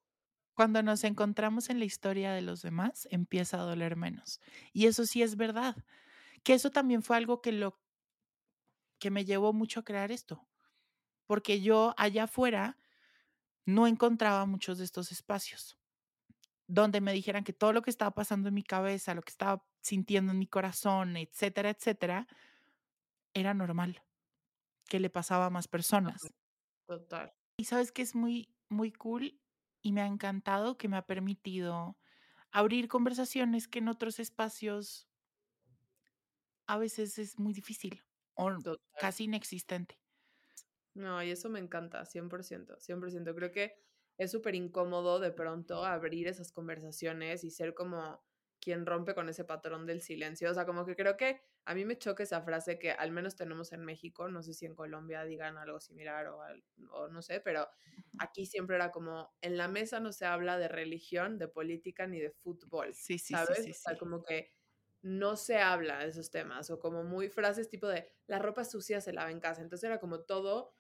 Cuando 0.56 0.82
nos 0.84 1.04
encontramos 1.04 1.70
en 1.70 1.80
la 1.80 1.86
historia 1.86 2.34
de 2.34 2.42
los 2.42 2.62
demás, 2.64 3.08
empieza 3.12 3.60
a 3.62 3.64
doler 3.64 3.96
menos. 3.96 4.42
Y 4.74 4.88
eso 4.88 5.06
sí 5.06 5.22
es 5.24 5.38
verdad. 5.38 5.76
Que 6.44 6.54
eso 6.56 6.72
también 6.72 7.04
fue 7.04 7.18
algo 7.18 7.42
que 7.42 7.52
lo 7.54 7.80
que 9.00 9.12
me 9.12 9.26
llevó 9.26 9.54
mucho 9.54 9.82
a 9.82 9.84
crear 9.84 10.12
esto. 10.12 10.48
Porque 11.28 11.62
yo 11.62 11.94
allá 11.98 12.26
afuera 12.26 12.78
no 13.66 13.88
encontraba 13.88 14.46
muchos 14.48 14.80
de 14.80 14.86
estos 14.86 15.12
espacios. 15.12 15.78
donde 16.68 17.02
me 17.02 17.14
dijeran 17.14 17.44
que 17.44 17.54
todo 17.54 17.74
lo 17.74 17.82
que 17.82 17.90
estaba 17.90 18.12
pasando 18.14 18.50
en 18.50 18.56
mi 18.56 18.64
cabeza, 18.64 19.14
lo 19.16 19.22
que 19.22 19.32
estaba 19.32 19.66
sintiendo 19.82 20.32
en 20.34 20.40
mi 20.40 20.48
corazón, 20.48 21.16
etcétera, 21.18 21.70
etcétera, 21.70 22.28
era 23.34 23.54
normal, 23.54 24.04
que 24.88 25.00
le 25.00 25.10
pasaba 25.10 25.48
a 25.48 25.50
más 25.50 25.68
personas. 25.68 26.22
Total. 26.88 27.34
Y 27.58 27.66
sabes 27.66 27.92
que 27.92 28.02
es 28.02 28.16
muy, 28.16 28.54
muy 28.70 28.92
cool 28.92 29.40
y 29.82 29.92
me 29.92 30.02
ha 30.02 30.08
encantado 30.08 30.78
que 30.78 30.88
me 30.88 30.98
ha 30.98 31.06
permitido 31.06 31.98
abrir 32.52 32.88
conversaciones 32.88 33.68
que 33.68 33.80
en 33.80 33.88
otros 33.88 34.20
espacios 34.20 35.08
a 36.68 36.78
veces 36.78 37.18
es 37.18 37.40
muy 37.40 37.54
difícil 37.54 38.04
o 38.36 38.50
casi 39.00 39.26
inexistente. 39.26 40.00
No, 40.94 41.22
y 41.22 41.32
eso 41.32 41.50
me 41.50 41.60
encanta, 41.60 42.06
100%, 42.06 42.80
100%. 42.80 43.36
Creo 43.36 43.52
que 43.52 43.76
es 44.18 44.32
súper 44.32 44.56
incómodo 44.56 45.20
de 45.20 45.32
pronto 45.32 45.86
abrir 45.86 46.28
esas 46.28 46.52
conversaciones 46.52 47.44
y 47.44 47.52
ser 47.52 47.74
como 47.74 48.24
quien 48.68 48.86
rompe 48.86 49.16
con 49.16 49.30
ese 49.30 49.46
patrón 49.46 49.86
del 49.86 50.02
silencio. 50.02 50.52
O 50.52 50.54
sea, 50.54 50.66
como 50.66 50.86
que 50.86 50.98
creo 50.98 51.16
que 51.16 51.40
a 51.64 51.74
mí 51.74 51.86
me 51.86 51.98
choca 51.98 52.24
esa 52.24 52.42
frase 52.42 52.78
que 52.78 52.92
al 52.92 53.14
menos 53.14 53.38
tenemos 53.38 53.72
en 53.72 53.86
México, 53.86 54.28
no 54.28 54.44
sé 54.44 54.54
si 54.54 54.66
en 54.66 54.76
Colombia 54.76 55.24
digan 55.24 55.58
algo 55.58 55.80
similar 55.80 56.28
o, 56.28 56.42
o 56.92 57.08
no 57.08 57.22
sé, 57.22 57.40
pero 57.40 57.66
aquí 58.20 58.46
siempre 58.46 58.76
era 58.76 58.92
como, 58.92 59.34
en 59.40 59.56
la 59.56 59.70
mesa 59.70 60.02
no 60.02 60.12
se 60.12 60.26
habla 60.26 60.58
de 60.58 60.68
religión, 60.68 61.38
de 61.38 61.48
política 61.48 62.08
ni 62.08 62.20
de 62.20 62.30
fútbol. 62.30 62.94
Sí, 62.94 63.18
sí, 63.18 63.34
¿sabes? 63.34 63.64
Sí, 63.64 63.72
o 63.72 63.74
sea, 63.74 63.98
como 63.98 64.22
que 64.22 64.52
no 65.02 65.38
se 65.38 65.60
habla 65.60 66.00
de 66.00 66.10
esos 66.10 66.30
temas 66.30 66.70
o 66.70 66.78
como 66.78 67.06
muy 67.06 67.30
frases 67.30 67.70
tipo 67.70 67.88
de 67.88 68.12
la 68.26 68.40
ropa 68.40 68.66
sucia 68.66 69.00
se 69.00 69.14
lava 69.14 69.32
en 69.32 69.40
casa. 69.40 69.62
Entonces 69.62 69.86
era 69.86 70.02
como 70.02 70.26
todo 70.26 70.74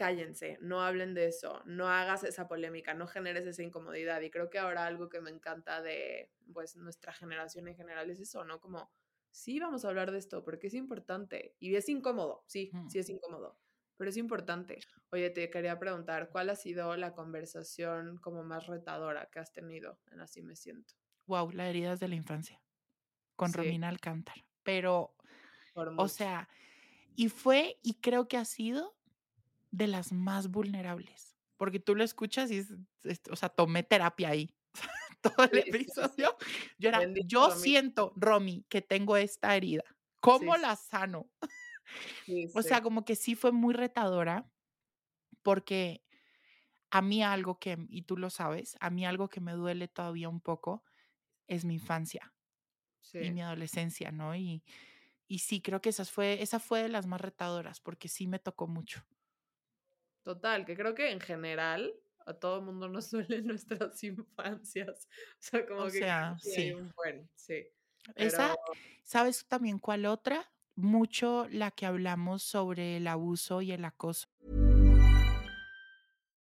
cállense, 0.00 0.56
no 0.62 0.80
hablen 0.80 1.12
de 1.12 1.26
eso, 1.26 1.60
no 1.66 1.86
hagas 1.86 2.24
esa 2.24 2.48
polémica, 2.48 2.94
no 2.94 3.06
generes 3.06 3.44
esa 3.44 3.62
incomodidad. 3.62 4.22
Y 4.22 4.30
creo 4.30 4.48
que 4.48 4.58
ahora 4.58 4.86
algo 4.86 5.10
que 5.10 5.20
me 5.20 5.28
encanta 5.28 5.82
de 5.82 6.32
pues 6.54 6.74
nuestra 6.76 7.12
generación 7.12 7.68
en 7.68 7.76
general 7.76 8.08
es 8.08 8.18
eso, 8.18 8.42
¿no? 8.46 8.62
Como, 8.62 8.90
sí, 9.30 9.60
vamos 9.60 9.84
a 9.84 9.88
hablar 9.88 10.10
de 10.10 10.16
esto 10.16 10.42
porque 10.42 10.68
es 10.68 10.74
importante 10.74 11.54
y 11.58 11.74
es 11.74 11.86
incómodo, 11.90 12.44
sí, 12.46 12.70
sí 12.88 12.98
es 12.98 13.10
incómodo, 13.10 13.58
pero 13.98 14.08
es 14.08 14.16
importante. 14.16 14.78
Oye, 15.10 15.28
te 15.28 15.50
quería 15.50 15.78
preguntar, 15.78 16.30
¿cuál 16.30 16.48
ha 16.48 16.56
sido 16.56 16.96
la 16.96 17.12
conversación 17.12 18.16
como 18.16 18.42
más 18.42 18.68
retadora 18.68 19.28
que 19.30 19.40
has 19.40 19.52
tenido 19.52 20.00
en 20.10 20.22
Así 20.22 20.40
me 20.40 20.56
siento? 20.56 20.94
Wow, 21.26 21.50
la 21.50 21.68
heridas 21.68 22.00
de 22.00 22.08
la 22.08 22.14
infancia 22.14 22.58
con 23.36 23.52
Romina 23.52 23.90
Alcántar. 23.90 24.46
Pero, 24.62 25.14
o 25.74 26.08
sea, 26.08 26.48
y 27.16 27.28
fue 27.28 27.78
y 27.82 28.00
creo 28.00 28.28
que 28.28 28.38
ha 28.38 28.46
sido 28.46 28.99
de 29.70 29.86
las 29.86 30.12
más 30.12 30.48
vulnerables, 30.50 31.36
porque 31.56 31.80
tú 31.80 31.94
lo 31.94 32.04
escuchas 32.04 32.50
y 32.50 32.58
es, 32.58 32.72
o 33.30 33.36
sea, 33.36 33.48
tomé 33.48 33.82
terapia 33.82 34.30
ahí. 34.30 34.54
Todo 35.22 35.44
el 35.44 35.58
episodio. 35.58 36.36
Yo 36.78 36.88
era, 36.88 37.02
yo 37.26 37.50
siento, 37.50 38.12
Romy, 38.16 38.64
que 38.68 38.80
tengo 38.80 39.16
esta 39.16 39.54
herida. 39.54 39.82
¿Cómo 40.20 40.56
la 40.56 40.76
sano? 40.76 41.30
o 42.54 42.62
sea, 42.62 42.82
como 42.82 43.04
que 43.04 43.16
sí 43.16 43.34
fue 43.34 43.52
muy 43.52 43.74
retadora, 43.74 44.50
porque 45.42 46.04
a 46.90 47.02
mí 47.02 47.22
algo 47.22 47.58
que, 47.58 47.78
y 47.88 48.02
tú 48.02 48.16
lo 48.16 48.30
sabes, 48.30 48.76
a 48.80 48.90
mí 48.90 49.06
algo 49.06 49.28
que 49.28 49.40
me 49.40 49.52
duele 49.52 49.88
todavía 49.88 50.28
un 50.28 50.40
poco 50.40 50.84
es 51.46 51.64
mi 51.64 51.74
infancia 51.74 52.32
y 53.12 53.30
mi 53.30 53.42
adolescencia, 53.42 54.10
¿no? 54.12 54.34
Y, 54.36 54.62
y 55.26 55.38
sí, 55.40 55.60
creo 55.60 55.80
que 55.80 55.90
esa 55.90 56.04
fue, 56.04 56.42
esa 56.42 56.58
fue 56.60 56.82
de 56.82 56.88
las 56.88 57.06
más 57.06 57.20
retadoras, 57.20 57.80
porque 57.80 58.08
sí 58.08 58.26
me 58.26 58.38
tocó 58.38 58.66
mucho. 58.66 59.04
Total, 60.22 60.64
que 60.64 60.76
creo 60.76 60.94
que 60.94 61.10
en 61.10 61.20
general 61.20 61.94
a 62.26 62.34
todo 62.34 62.58
el 62.58 62.64
mundo 62.64 62.88
nos 62.88 63.10
duelen 63.10 63.46
nuestras 63.46 64.02
infancias. 64.04 65.08
O 65.08 65.38
sea, 65.38 65.66
como 65.66 65.84
que 65.86 65.98
sea, 65.98 66.36
sí. 66.40 66.72
un 66.72 66.92
buen, 66.96 67.28
sí. 67.34 67.66
Esa, 68.16 68.56
¿sabes 69.02 69.44
también 69.46 69.78
cuál 69.78 70.06
otra? 70.06 70.50
Mucho 70.76 71.46
la 71.50 71.70
que 71.70 71.84
hablamos 71.84 72.42
sobre 72.42 72.96
el 72.96 73.06
abuso 73.06 73.60
y 73.60 73.72
el 73.72 73.84
acoso. 73.84 74.26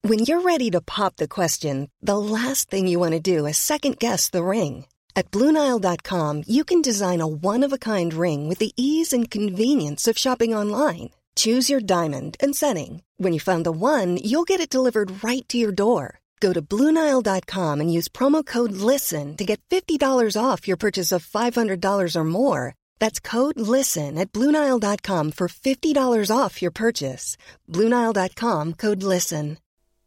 When 0.04 0.20
you're 0.20 0.40
ready 0.40 0.68
to 0.70 0.80
pop 0.80 1.16
the 1.16 1.28
question, 1.28 1.88
the 2.00 2.18
last 2.18 2.68
thing 2.70 2.88
you 2.88 2.98
want 2.98 3.12
to 3.12 3.20
do 3.20 3.46
is 3.46 3.56
second 3.56 3.98
guess 3.98 4.30
the 4.30 4.42
ring. 4.42 4.86
At 5.14 5.30
BlueNile.com, 5.30 6.44
you 6.46 6.64
can 6.64 6.82
design 6.82 7.20
a 7.20 7.26
one-of-a-kind 7.26 8.14
ring 8.14 8.48
with 8.48 8.58
the 8.58 8.72
ease 8.76 9.12
and 9.12 9.30
convenience 9.30 10.08
of 10.08 10.18
shopping 10.18 10.54
online. 10.54 11.10
Choose 11.36 11.70
your 11.70 11.80
diamond 11.80 12.36
and 12.40 12.56
setting. 12.56 13.02
When 13.16 13.32
you 13.32 13.38
find 13.38 13.64
the 13.64 13.70
one, 13.70 14.16
you'll 14.16 14.50
get 14.50 14.60
it 14.60 14.68
delivered 14.68 15.22
right 15.22 15.48
to 15.48 15.56
your 15.56 15.70
door. 15.70 16.18
Go 16.40 16.52
to 16.52 16.60
Bluenile.com 16.60 17.80
and 17.80 17.92
use 17.92 18.08
promo 18.08 18.44
code 18.44 18.72
LISTEN 18.72 19.36
to 19.36 19.44
get 19.44 19.62
$50 19.70 20.36
off 20.36 20.66
your 20.66 20.76
purchase 20.76 21.12
of 21.12 21.24
$500 21.24 22.16
or 22.16 22.24
more. 22.24 22.74
That's 22.98 23.20
code 23.20 23.60
LISTEN 23.60 24.18
at 24.18 24.32
Bluenile.com 24.32 25.32
for 25.32 25.48
$50 25.48 26.36
off 26.36 26.60
your 26.60 26.72
purchase. 26.72 27.36
Bluenile.com 27.70 28.74
code 28.74 29.02
LISTEN. 29.04 29.58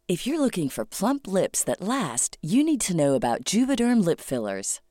If 0.08 0.27
you're 0.27 0.39
looking 0.39 0.70
for 0.70 0.86
plump 0.86 1.25
lips 1.25 1.63
that 1.63 1.82
last, 1.82 2.38
you 2.41 2.63
need 2.63 2.82
to 2.82 2.96
know 2.96 3.15
about 3.15 3.44
Juvederm 3.44 4.05
Lip 4.05 4.20
Fillers. 4.22 4.82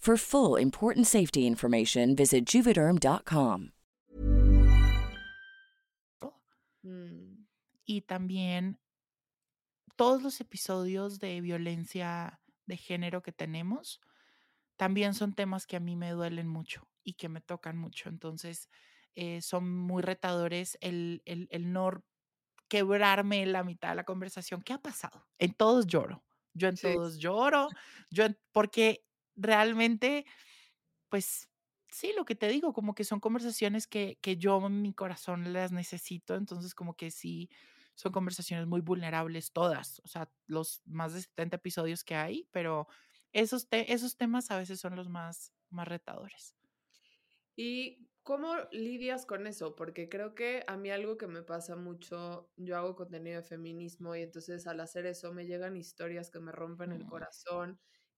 For 0.00 0.16
full 0.16 0.56
important 0.56 1.06
safety 1.06 1.46
information, 1.46 2.16
visit 2.16 2.46
juvederm.com. 2.46 3.72
Mm. 6.82 7.46
Y 7.84 8.00
también 8.02 8.78
todos 9.96 10.22
los 10.22 10.40
episodios 10.40 11.18
de 11.18 11.42
violencia 11.42 12.40
de 12.64 12.78
género 12.78 13.20
que 13.22 13.32
tenemos 13.32 14.00
también 14.76 15.12
son 15.12 15.34
temas 15.34 15.66
que 15.66 15.76
a 15.76 15.80
mí 15.80 15.96
me 15.96 16.12
duelen 16.12 16.48
mucho 16.48 16.88
y 17.04 17.12
que 17.12 17.28
me 17.28 17.42
tocan 17.42 17.76
mucho. 17.76 18.08
Entonces, 18.08 18.70
eh, 19.14 19.42
son 19.42 19.68
muy 19.68 20.00
retadores 20.00 20.78
el, 20.80 21.20
el, 21.26 21.46
el 21.50 21.74
no 21.74 22.02
quebrarme 22.68 23.42
en 23.42 23.52
la 23.52 23.64
mitad 23.64 23.90
de 23.90 23.96
la 23.96 24.04
conversación. 24.04 24.62
¿Qué 24.62 24.72
ha 24.72 24.78
pasado? 24.78 25.26
En 25.38 25.52
todos 25.52 25.86
lloro. 25.86 26.24
Yo 26.54 26.68
en 26.68 26.76
todos 26.76 27.18
lloro, 27.18 27.68
yo 28.10 28.24
porque 28.52 29.04
realmente, 29.40 30.26
pues 31.08 31.48
sí, 31.88 32.12
lo 32.16 32.24
que 32.24 32.34
te 32.36 32.48
digo, 32.48 32.72
como 32.72 32.94
que 32.94 33.04
son 33.04 33.20
conversaciones 33.20 33.86
que, 33.86 34.18
que 34.22 34.36
yo 34.36 34.64
en 34.66 34.82
mi 34.82 34.94
corazón 34.94 35.52
las 35.52 35.72
necesito, 35.72 36.36
entonces 36.36 36.74
como 36.74 36.94
que 36.94 37.10
sí, 37.10 37.50
son 37.94 38.12
conversaciones 38.12 38.66
muy 38.66 38.80
vulnerables 38.80 39.52
todas, 39.52 40.00
o 40.04 40.08
sea, 40.08 40.30
los 40.46 40.82
más 40.86 41.14
de 41.14 41.22
70 41.22 41.56
episodios 41.56 42.04
que 42.04 42.14
hay, 42.14 42.48
pero 42.52 42.88
esos, 43.32 43.68
esos 43.70 44.16
temas 44.16 44.50
a 44.50 44.58
veces 44.58 44.80
son 44.80 44.96
los 44.96 45.08
más, 45.08 45.52
más 45.70 45.88
retadores. 45.88 46.56
¿Y 47.56 48.08
cómo 48.22 48.54
lidias 48.72 49.26
con 49.26 49.46
eso? 49.46 49.76
Porque 49.76 50.08
creo 50.08 50.34
que 50.34 50.64
a 50.66 50.76
mí 50.76 50.90
algo 50.90 51.16
que 51.18 51.26
me 51.26 51.42
pasa 51.42 51.76
mucho, 51.76 52.50
yo 52.56 52.76
hago 52.76 52.96
contenido 52.96 53.36
de 53.40 53.46
feminismo 53.46 54.16
y 54.16 54.22
entonces 54.22 54.66
al 54.66 54.80
hacer 54.80 55.06
eso 55.06 55.32
me 55.32 55.46
llegan 55.46 55.76
historias 55.76 56.30
que 56.30 56.40
me 56.40 56.52
rompen 56.52 56.92
el 56.92 57.04
mm. 57.04 57.08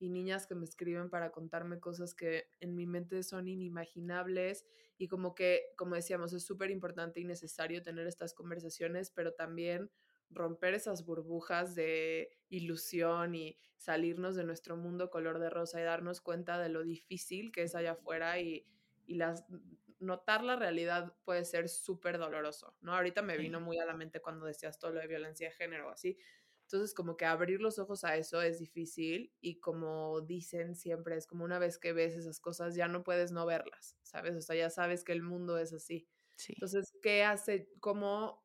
Y 0.02 0.08
niñas 0.08 0.48
que 0.48 0.56
me 0.56 0.64
escriben 0.64 1.08
para 1.10 1.30
contarme 1.30 1.78
cosas 1.78 2.12
que 2.12 2.48
en 2.58 2.74
mi 2.74 2.86
mente 2.86 3.22
son 3.22 3.46
inimaginables 3.46 4.66
y 4.98 5.06
como 5.06 5.36
que, 5.36 5.66
como 5.76 5.94
decíamos, 5.94 6.32
es 6.32 6.44
súper 6.44 6.72
importante 6.72 7.20
y 7.20 7.24
necesario 7.24 7.82
tener 7.82 8.08
estas 8.08 8.34
conversaciones, 8.34 9.12
pero 9.12 9.32
también 9.32 9.92
romper 10.28 10.74
esas 10.74 11.04
burbujas 11.04 11.76
de 11.76 12.30
ilusión 12.48 13.36
y 13.36 13.56
salirnos 13.76 14.34
de 14.34 14.42
nuestro 14.42 14.76
mundo 14.76 15.08
color 15.08 15.38
de 15.38 15.50
rosa 15.50 15.80
y 15.80 15.84
darnos 15.84 16.20
cuenta 16.20 16.58
de 16.58 16.68
lo 16.68 16.82
difícil 16.82 17.52
que 17.52 17.62
es 17.62 17.76
allá 17.76 17.92
afuera 17.92 18.40
y, 18.40 18.66
y 19.06 19.14
las, 19.14 19.44
notar 20.00 20.42
la 20.42 20.56
realidad 20.56 21.14
puede 21.24 21.44
ser 21.44 21.68
súper 21.68 22.18
doloroso, 22.18 22.74
¿no? 22.80 22.96
Ahorita 22.96 23.22
me 23.22 23.36
vino 23.36 23.60
muy 23.60 23.78
a 23.78 23.84
la 23.84 23.94
mente 23.94 24.20
cuando 24.20 24.46
decías 24.46 24.80
todo 24.80 24.90
lo 24.90 25.00
de 25.00 25.06
violencia 25.06 25.48
de 25.48 25.54
género, 25.54 25.90
así. 25.90 26.18
Entonces, 26.72 26.94
como 26.94 27.18
que 27.18 27.26
abrir 27.26 27.60
los 27.60 27.78
ojos 27.78 28.02
a 28.02 28.16
eso 28.16 28.40
es 28.40 28.58
difícil 28.58 29.30
y 29.42 29.60
como 29.60 30.22
dicen 30.22 30.74
siempre, 30.74 31.16
es 31.18 31.26
como 31.26 31.44
una 31.44 31.58
vez 31.58 31.78
que 31.78 31.92
ves 31.92 32.14
esas 32.14 32.40
cosas 32.40 32.74
ya 32.74 32.88
no 32.88 33.04
puedes 33.04 33.30
no 33.30 33.44
verlas, 33.44 33.98
¿sabes? 34.02 34.36
O 34.36 34.40
sea, 34.40 34.56
ya 34.56 34.70
sabes 34.70 35.04
que 35.04 35.12
el 35.12 35.22
mundo 35.22 35.58
es 35.58 35.74
así. 35.74 36.08
Entonces, 36.48 36.90
¿qué 37.02 37.24
hace, 37.24 37.68
cómo 37.78 38.42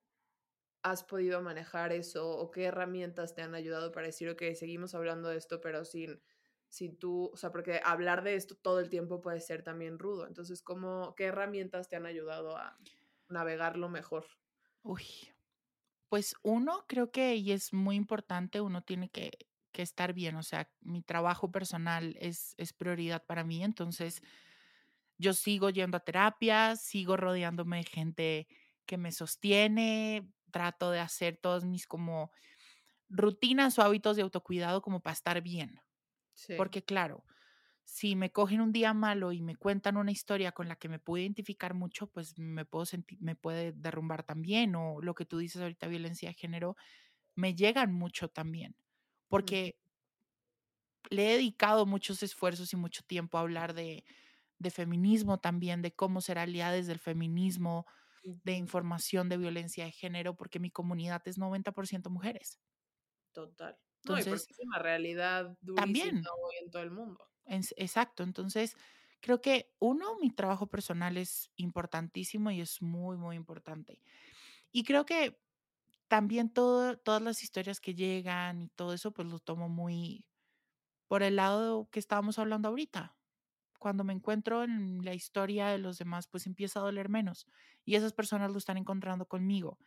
has 0.81 1.05
podido 1.05 1.41
manejar 1.41 1.93
eso 1.93 2.29
o 2.29 2.51
qué 2.51 2.65
herramientas 2.65 3.33
te 3.33 3.43
han 3.43 3.55
ayudado 3.55 3.93
para 3.93 4.07
decir, 4.07 4.29
ok, 4.29 4.43
seguimos 4.55 4.93
hablando 4.93 5.29
de 5.29 5.37
esto, 5.37 5.61
pero 5.61 5.85
sin, 5.85 6.21
sin 6.67 6.97
tú, 6.99 7.31
o 7.33 7.37
sea, 7.37 7.51
porque 7.53 7.79
hablar 7.81 8.23
de 8.25 8.35
esto 8.35 8.55
todo 8.55 8.81
el 8.81 8.89
tiempo 8.89 9.21
puede 9.21 9.39
ser 9.39 9.63
también 9.63 9.99
rudo. 9.99 10.27
Entonces, 10.27 10.61
¿cómo, 10.61 11.15
¿qué 11.15 11.25
herramientas 11.25 11.87
te 11.87 11.95
han 11.95 12.05
ayudado 12.05 12.57
a 12.57 12.77
navegarlo 13.29 13.87
mejor? 13.87 14.25
Uy, 14.83 15.03
pues 16.09 16.35
uno, 16.43 16.85
creo 16.87 17.11
que, 17.11 17.35
y 17.35 17.51
es 17.51 17.73
muy 17.73 17.95
importante, 17.95 18.61
uno 18.61 18.81
tiene 18.83 19.09
que, 19.09 19.31
que 19.71 19.81
estar 19.81 20.13
bien, 20.13 20.35
o 20.35 20.43
sea, 20.43 20.71
mi 20.81 21.01
trabajo 21.01 21.51
personal 21.51 22.15
es, 22.19 22.53
es 22.57 22.73
prioridad 22.73 23.25
para 23.25 23.43
mí, 23.43 23.63
entonces 23.63 24.21
yo 25.17 25.33
sigo 25.33 25.69
yendo 25.69 25.97
a 25.97 26.01
terapia, 26.01 26.75
sigo 26.75 27.17
rodeándome 27.17 27.77
de 27.77 27.83
gente 27.83 28.47
que 28.85 28.97
me 28.97 29.11
sostiene, 29.11 30.31
trato 30.51 30.91
de 30.91 30.99
hacer 30.99 31.37
todos 31.37 31.65
mis 31.65 31.87
como 31.87 32.31
rutinas 33.09 33.79
o 33.79 33.83
hábitos 33.83 34.15
de 34.17 34.23
autocuidado 34.23 34.81
como 34.81 35.01
para 35.01 35.13
estar 35.13 35.41
bien. 35.41 35.81
Porque 36.55 36.83
claro, 36.83 37.25
si 37.87 38.17
me 38.17 38.33
cogen 38.33 38.59
un 38.59 38.73
día 38.73 38.93
malo 38.93 39.31
y 39.31 39.41
me 39.41 39.55
cuentan 39.55 39.95
una 39.95 40.11
historia 40.11 40.51
con 40.51 40.67
la 40.67 40.75
que 40.75 40.89
me 40.89 40.99
puedo 40.99 41.21
identificar 41.21 41.73
mucho, 41.73 42.07
pues 42.07 42.37
me 42.37 42.65
puedo 42.65 42.85
sentir, 42.85 43.17
me 43.21 43.33
puede 43.37 43.71
derrumbar 43.71 44.23
también. 44.23 44.75
O 44.75 45.01
lo 45.01 45.15
que 45.15 45.25
tú 45.25 45.37
dices 45.37 45.61
ahorita, 45.61 45.87
violencia 45.87 46.27
de 46.27 46.35
género, 46.35 46.75
me 47.33 47.55
llegan 47.55 47.93
mucho 47.93 48.27
también. 48.27 48.75
Porque 49.29 49.79
le 51.09 51.29
he 51.29 51.37
dedicado 51.37 51.85
muchos 51.85 52.21
esfuerzos 52.23 52.73
y 52.73 52.75
mucho 52.75 53.03
tiempo 53.03 53.37
a 53.37 53.41
hablar 53.41 53.73
de, 53.73 54.03
de 54.59 54.69
feminismo 54.69 55.39
también, 55.39 55.81
de 55.81 55.95
cómo 55.95 56.19
ser 56.19 56.39
aliadas 56.39 56.87
del 56.87 56.99
feminismo, 56.99 57.85
de 58.21 58.51
información 58.51 59.29
de 59.29 59.37
violencia 59.37 59.85
de 59.85 59.91
género, 59.93 60.35
porque 60.35 60.59
mi 60.59 60.71
comunidad 60.71 61.25
es 61.25 61.37
90% 61.37 62.09
mujeres. 62.09 62.59
Total. 63.31 63.77
Entonces, 64.03 64.45
es 64.49 64.59
una 64.59 64.79
realidad 64.79 65.57
durísima 65.61 65.85
también, 65.85 66.17
hoy 66.17 66.55
en 66.61 66.69
todo 66.69 66.83
el 66.83 66.91
mundo. 66.91 67.27
Exacto. 67.47 68.23
Entonces, 68.23 68.75
creo 69.21 69.41
que 69.41 69.73
uno, 69.79 70.17
mi 70.21 70.31
trabajo 70.31 70.67
personal 70.67 71.17
es 71.17 71.51
importantísimo 71.55 72.51
y 72.51 72.61
es 72.61 72.81
muy, 72.81 73.17
muy 73.17 73.35
importante. 73.35 74.01
Y 74.71 74.83
creo 74.83 75.05
que 75.05 75.39
también 76.07 76.51
todas 76.51 77.21
las 77.21 77.43
historias 77.43 77.81
que 77.81 77.95
llegan 77.95 78.63
y 78.63 78.69
todo 78.69 78.93
eso, 78.93 79.11
pues 79.13 79.27
lo 79.29 79.39
tomo 79.39 79.69
muy 79.69 80.25
por 81.07 81.23
el 81.23 81.37
lado 81.37 81.89
que 81.91 81.99
estábamos 81.99 82.39
hablando 82.39 82.69
ahorita. 82.69 83.17
Cuando 83.79 84.03
me 84.03 84.13
encuentro 84.13 84.63
en 84.63 85.03
la 85.05 85.13
historia 85.15 85.69
de 85.69 85.79
los 85.79 85.97
demás, 85.99 86.27
pues 86.27 86.47
empieza 86.47 86.79
a 86.79 86.83
doler 86.83 87.09
menos. 87.09 87.47
Y 87.85 87.95
esas 87.95 88.13
personas 88.13 88.51
lo 88.51 88.59
están 88.59 88.77
encontrando 88.77 89.27
conmigo 89.27 89.79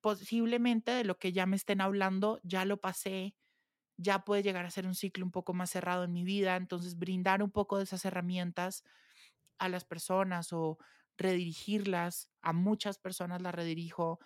posiblemente 0.00 0.90
de 0.92 1.04
lo 1.04 1.18
que 1.18 1.32
ya 1.32 1.46
me 1.46 1.56
estén 1.56 1.80
hablando, 1.80 2.38
ya 2.42 2.64
lo 2.64 2.80
pasé, 2.80 3.34
ya 3.96 4.24
puede 4.24 4.42
llegar 4.42 4.66
a 4.66 4.70
ser 4.70 4.86
un 4.86 4.94
ciclo 4.94 5.24
un 5.24 5.30
poco 5.32 5.54
más 5.54 5.70
cerrado 5.70 6.04
en 6.04 6.12
mi 6.12 6.24
vida, 6.24 6.56
entonces 6.56 6.98
brindar 6.98 7.42
un 7.42 7.50
poco 7.50 7.78
de 7.78 7.84
esas 7.84 8.04
herramientas 8.04 8.84
a 9.58 9.68
las 9.68 9.84
personas 9.84 10.52
o 10.52 10.78
redirigirlas, 11.16 12.30
a 12.42 12.52
muchas 12.52 12.98
personas 12.98 13.42
las 13.42 13.54
redirijo, 13.54 14.18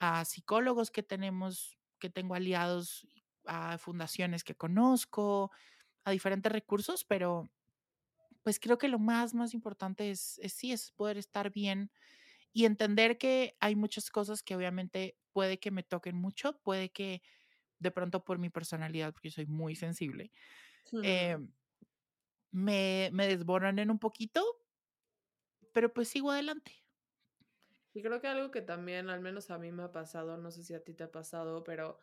a 0.00 0.24
psicólogos 0.24 0.90
que 0.90 1.02
tenemos, 1.02 1.78
que 1.98 2.10
tengo 2.10 2.34
aliados, 2.34 3.06
a 3.46 3.78
fundaciones 3.78 4.44
que 4.44 4.54
conozco, 4.56 5.50
a 6.04 6.10
diferentes 6.12 6.52
recursos, 6.52 7.04
pero 7.04 7.50
pues 8.42 8.58
creo 8.58 8.78
que 8.78 8.88
lo 8.88 8.98
más, 8.98 9.34
más 9.34 9.54
importante 9.54 10.10
es, 10.10 10.38
es 10.40 10.52
sí, 10.52 10.72
es 10.72 10.90
poder 10.92 11.16
estar 11.18 11.50
bien 11.50 11.90
y 12.52 12.64
entender 12.66 13.18
que 13.18 13.56
hay 13.60 13.76
muchas 13.76 14.10
cosas 14.10 14.42
que 14.42 14.56
obviamente 14.56 15.18
puede 15.32 15.58
que 15.60 15.70
me 15.70 15.82
toquen 15.82 16.16
mucho, 16.16 16.58
puede 16.62 16.90
que 16.90 17.22
de 17.82 17.90
pronto 17.90 18.24
por 18.24 18.38
mi 18.38 18.50
personalidad, 18.50 19.12
porque 19.12 19.30
soy 19.30 19.46
muy 19.46 19.74
sensible, 19.74 20.32
eh, 21.02 21.38
me, 22.50 23.10
me 23.12 23.26
desboronen 23.26 23.90
un 23.90 23.98
poquito, 23.98 24.44
pero 25.72 25.92
pues 25.92 26.08
sigo 26.08 26.30
adelante. 26.30 26.72
Y 27.94 28.02
creo 28.02 28.20
que 28.20 28.28
algo 28.28 28.50
que 28.50 28.62
también, 28.62 29.10
al 29.10 29.20
menos 29.20 29.50
a 29.50 29.58
mí 29.58 29.70
me 29.70 29.82
ha 29.82 29.92
pasado, 29.92 30.38
no 30.38 30.50
sé 30.50 30.62
si 30.62 30.74
a 30.74 30.82
ti 30.82 30.94
te 30.94 31.04
ha 31.04 31.12
pasado, 31.12 31.62
pero 31.62 31.98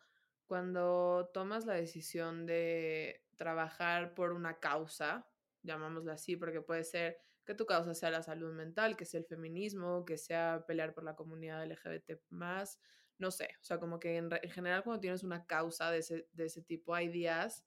cuando 0.46 1.30
tomas 1.32 1.66
la 1.66 1.74
decisión 1.74 2.46
de 2.46 3.24
trabajar 3.36 4.14
por 4.14 4.32
una 4.32 4.60
causa, 4.60 5.28
llamámosla 5.62 6.14
así, 6.14 6.36
porque 6.36 6.60
puede 6.60 6.84
ser 6.84 7.18
que 7.44 7.54
tu 7.54 7.66
causa 7.66 7.94
sea 7.94 8.10
la 8.10 8.22
salud 8.22 8.52
mental, 8.52 8.96
que 8.96 9.04
sea 9.04 9.20
el 9.20 9.26
feminismo, 9.26 10.04
que 10.04 10.18
sea 10.18 10.64
pelear 10.66 10.94
por 10.94 11.04
la 11.04 11.16
comunidad 11.16 11.64
LGBT 11.64 12.20
más, 12.28 12.80
no 13.20 13.30
sé, 13.30 13.50
o 13.60 13.64
sea, 13.64 13.78
como 13.78 14.00
que 14.00 14.16
en, 14.16 14.30
general 14.50 14.82
cuando 14.82 15.00
tienes 15.00 15.22
una 15.22 15.46
causa 15.46 15.90
de 15.90 15.98
ese, 15.98 16.26
de 16.32 16.46
ese 16.46 16.62
tipo 16.62 16.94
hay 16.94 17.08
días 17.08 17.66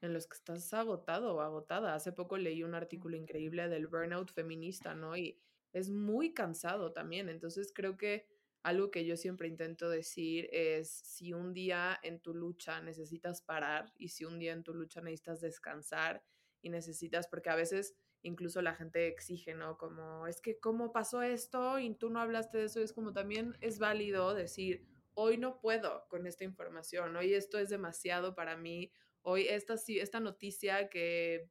en 0.00 0.14
los 0.14 0.26
que 0.26 0.36
estás 0.36 0.72
agotado 0.72 1.34
o 1.34 1.40
agotada. 1.40 1.94
Hace 1.94 2.12
poco 2.12 2.38
leí 2.38 2.62
un 2.62 2.74
artículo 2.74 3.16
increíble 3.16 3.68
del 3.68 3.86
burnout 3.86 4.32
feminista, 4.32 4.94
¿no? 4.94 5.16
Y 5.16 5.38
es 5.72 5.90
muy 5.90 6.32
cansado 6.32 6.92
también, 6.92 7.28
entonces 7.28 7.72
creo 7.74 7.98
que 7.98 8.26
algo 8.62 8.90
que 8.90 9.04
yo 9.04 9.16
siempre 9.16 9.48
intento 9.48 9.90
decir 9.90 10.48
es 10.50 10.88
si 10.88 11.34
un 11.34 11.52
día 11.52 12.00
en 12.02 12.18
tu 12.18 12.34
lucha 12.34 12.80
necesitas 12.80 13.42
parar 13.42 13.92
y 13.96 14.08
si 14.08 14.24
un 14.24 14.38
día 14.38 14.52
en 14.52 14.64
tu 14.64 14.74
lucha 14.74 15.02
necesitas 15.02 15.42
descansar 15.42 16.24
y 16.62 16.70
necesitas, 16.70 17.28
porque 17.28 17.50
a 17.50 17.54
veces 17.54 17.94
incluso 18.26 18.60
la 18.60 18.74
gente 18.74 19.06
exige, 19.06 19.54
¿no? 19.54 19.78
Como, 19.78 20.26
es 20.26 20.40
que, 20.40 20.58
¿cómo 20.58 20.92
pasó 20.92 21.22
esto? 21.22 21.78
Y 21.78 21.94
tú 21.94 22.10
no 22.10 22.20
hablaste 22.20 22.58
de 22.58 22.64
eso. 22.64 22.80
es 22.80 22.92
como 22.92 23.12
también 23.12 23.56
es 23.60 23.78
válido 23.78 24.34
decir, 24.34 24.84
hoy 25.14 25.38
no 25.38 25.60
puedo 25.60 26.06
con 26.08 26.26
esta 26.26 26.44
información, 26.44 27.16
hoy 27.16 27.32
esto 27.32 27.58
es 27.58 27.70
demasiado 27.70 28.34
para 28.34 28.56
mí, 28.56 28.92
hoy 29.22 29.46
esta, 29.48 29.74
esta 29.74 30.20
noticia 30.20 30.90
que, 30.90 31.50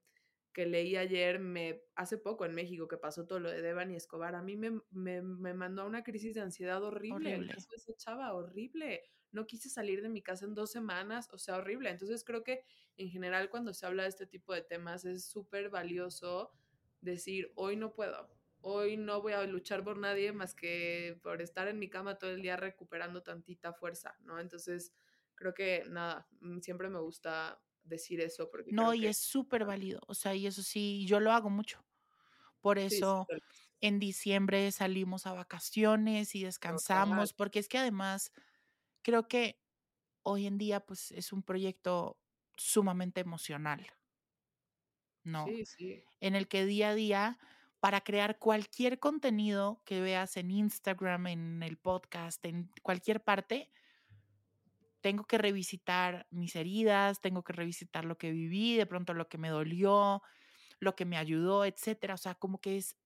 que 0.53 0.65
leí 0.65 0.97
ayer, 0.97 1.39
me, 1.39 1.81
hace 1.95 2.17
poco 2.17 2.45
en 2.45 2.53
México 2.53 2.87
que 2.87 2.97
pasó 2.97 3.25
todo 3.25 3.39
lo 3.39 3.49
de 3.49 3.61
Devan 3.61 3.91
y 3.91 3.95
Escobar, 3.95 4.35
a 4.35 4.41
mí 4.41 4.55
me, 4.55 4.81
me, 4.91 5.21
me 5.21 5.53
mandó 5.53 5.83
a 5.83 5.85
una 5.85 6.03
crisis 6.03 6.35
de 6.35 6.41
ansiedad 6.41 6.83
horrible, 6.83 7.35
horrible. 7.35 7.53
esa 7.57 7.95
chava, 7.95 8.33
horrible. 8.33 9.01
No 9.31 9.47
quise 9.47 9.69
salir 9.69 10.01
de 10.01 10.07
mi 10.07 10.21
casa 10.21 10.45
en 10.45 10.53
dos 10.53 10.71
semanas, 10.71 11.27
o 11.33 11.37
sea, 11.37 11.57
horrible. 11.57 11.89
Entonces 11.89 12.23
creo 12.23 12.41
que 12.43 12.61
en 12.95 13.09
general 13.09 13.49
cuando 13.49 13.73
se 13.73 13.85
habla 13.85 14.03
de 14.03 14.09
este 14.09 14.27
tipo 14.27 14.53
de 14.53 14.61
temas 14.61 15.03
es 15.03 15.25
súper 15.25 15.69
valioso 15.69 16.53
decir, 17.05 17.51
hoy 17.55 17.75
no 17.77 17.93
puedo, 17.93 18.29
hoy 18.61 18.97
no 18.97 19.21
voy 19.21 19.33
a 19.33 19.43
luchar 19.45 19.83
por 19.83 19.97
nadie 19.97 20.33
más 20.33 20.55
que 20.55 21.19
por 21.23 21.41
estar 21.41 21.67
en 21.67 21.79
mi 21.79 21.89
cama 21.89 22.17
todo 22.17 22.31
el 22.31 22.41
día 22.41 22.57
recuperando 22.57 23.23
tantita 23.23 23.73
fuerza, 23.73 24.17
¿no? 24.21 24.39
Entonces, 24.39 24.93
creo 25.35 25.53
que 25.53 25.85
nada, 25.89 26.27
mm, 26.41 26.59
siempre 26.59 26.89
me 26.89 26.99
gusta 26.99 27.61
decir 27.83 28.21
eso. 28.21 28.49
Porque 28.51 28.71
no, 28.71 28.93
y 28.93 29.07
es 29.07 29.17
súper 29.17 29.65
válido, 29.65 30.01
o 30.07 30.13
sea, 30.15 30.35
y 30.35 30.47
eso 30.47 30.63
sí, 30.63 31.05
yo 31.07 31.19
lo 31.19 31.31
hago 31.31 31.49
mucho. 31.49 31.85
Por 32.61 32.79
eso 32.79 33.31
en 33.81 33.99
diciembre 33.99 34.71
salimos 34.71 35.27
a 35.27 35.33
vacaciones 35.33 36.35
y 36.35 36.43
descansamos, 36.43 37.33
porque 37.33 37.59
es 37.59 37.69
que 37.69 37.77
además 37.79 38.31
creo 39.03 39.27
que 39.27 39.61
hoy 40.23 40.47
en 40.47 40.57
día 40.57 40.81
pues 40.85 41.11
es 41.11 41.33
un 41.33 41.43
proyecto 41.43 42.19
sumamente 42.57 43.21
emocional. 43.21 43.87
¿No? 45.25 45.45
Sí, 45.47 45.65
sí. 45.65 46.03
En 46.19 46.35
el 46.35 46.47
que 46.47 46.65
día 46.65 46.89
a 46.89 46.95
día, 46.95 47.39
para 47.79 48.01
crear 48.01 48.39
cualquier 48.39 48.99
contenido 48.99 49.81
que 49.85 50.01
veas 50.01 50.37
en 50.37 50.51
Instagram, 50.51 51.27
en 51.27 51.63
el 51.63 51.77
podcast, 51.77 52.43
en 52.45 52.71
cualquier 52.81 53.23
parte, 53.23 53.69
tengo 55.01 55.25
que 55.25 55.37
revisitar 55.37 56.25
mis 56.31 56.55
heridas, 56.55 57.21
tengo 57.21 57.43
que 57.43 57.53
revisitar 57.53 58.05
lo 58.05 58.17
que 58.17 58.31
viví, 58.31 58.75
de 58.75 58.87
pronto 58.87 59.13
lo 59.13 59.29
que 59.29 59.37
me 59.37 59.49
dolió, 59.49 60.23
lo 60.79 60.95
que 60.95 61.05
me 61.05 61.17
ayudó, 61.17 61.63
etcétera. 61.63 62.15
O 62.15 62.17
sea, 62.17 62.33
como 62.33 62.59
que 62.59 62.77
es 62.77 62.97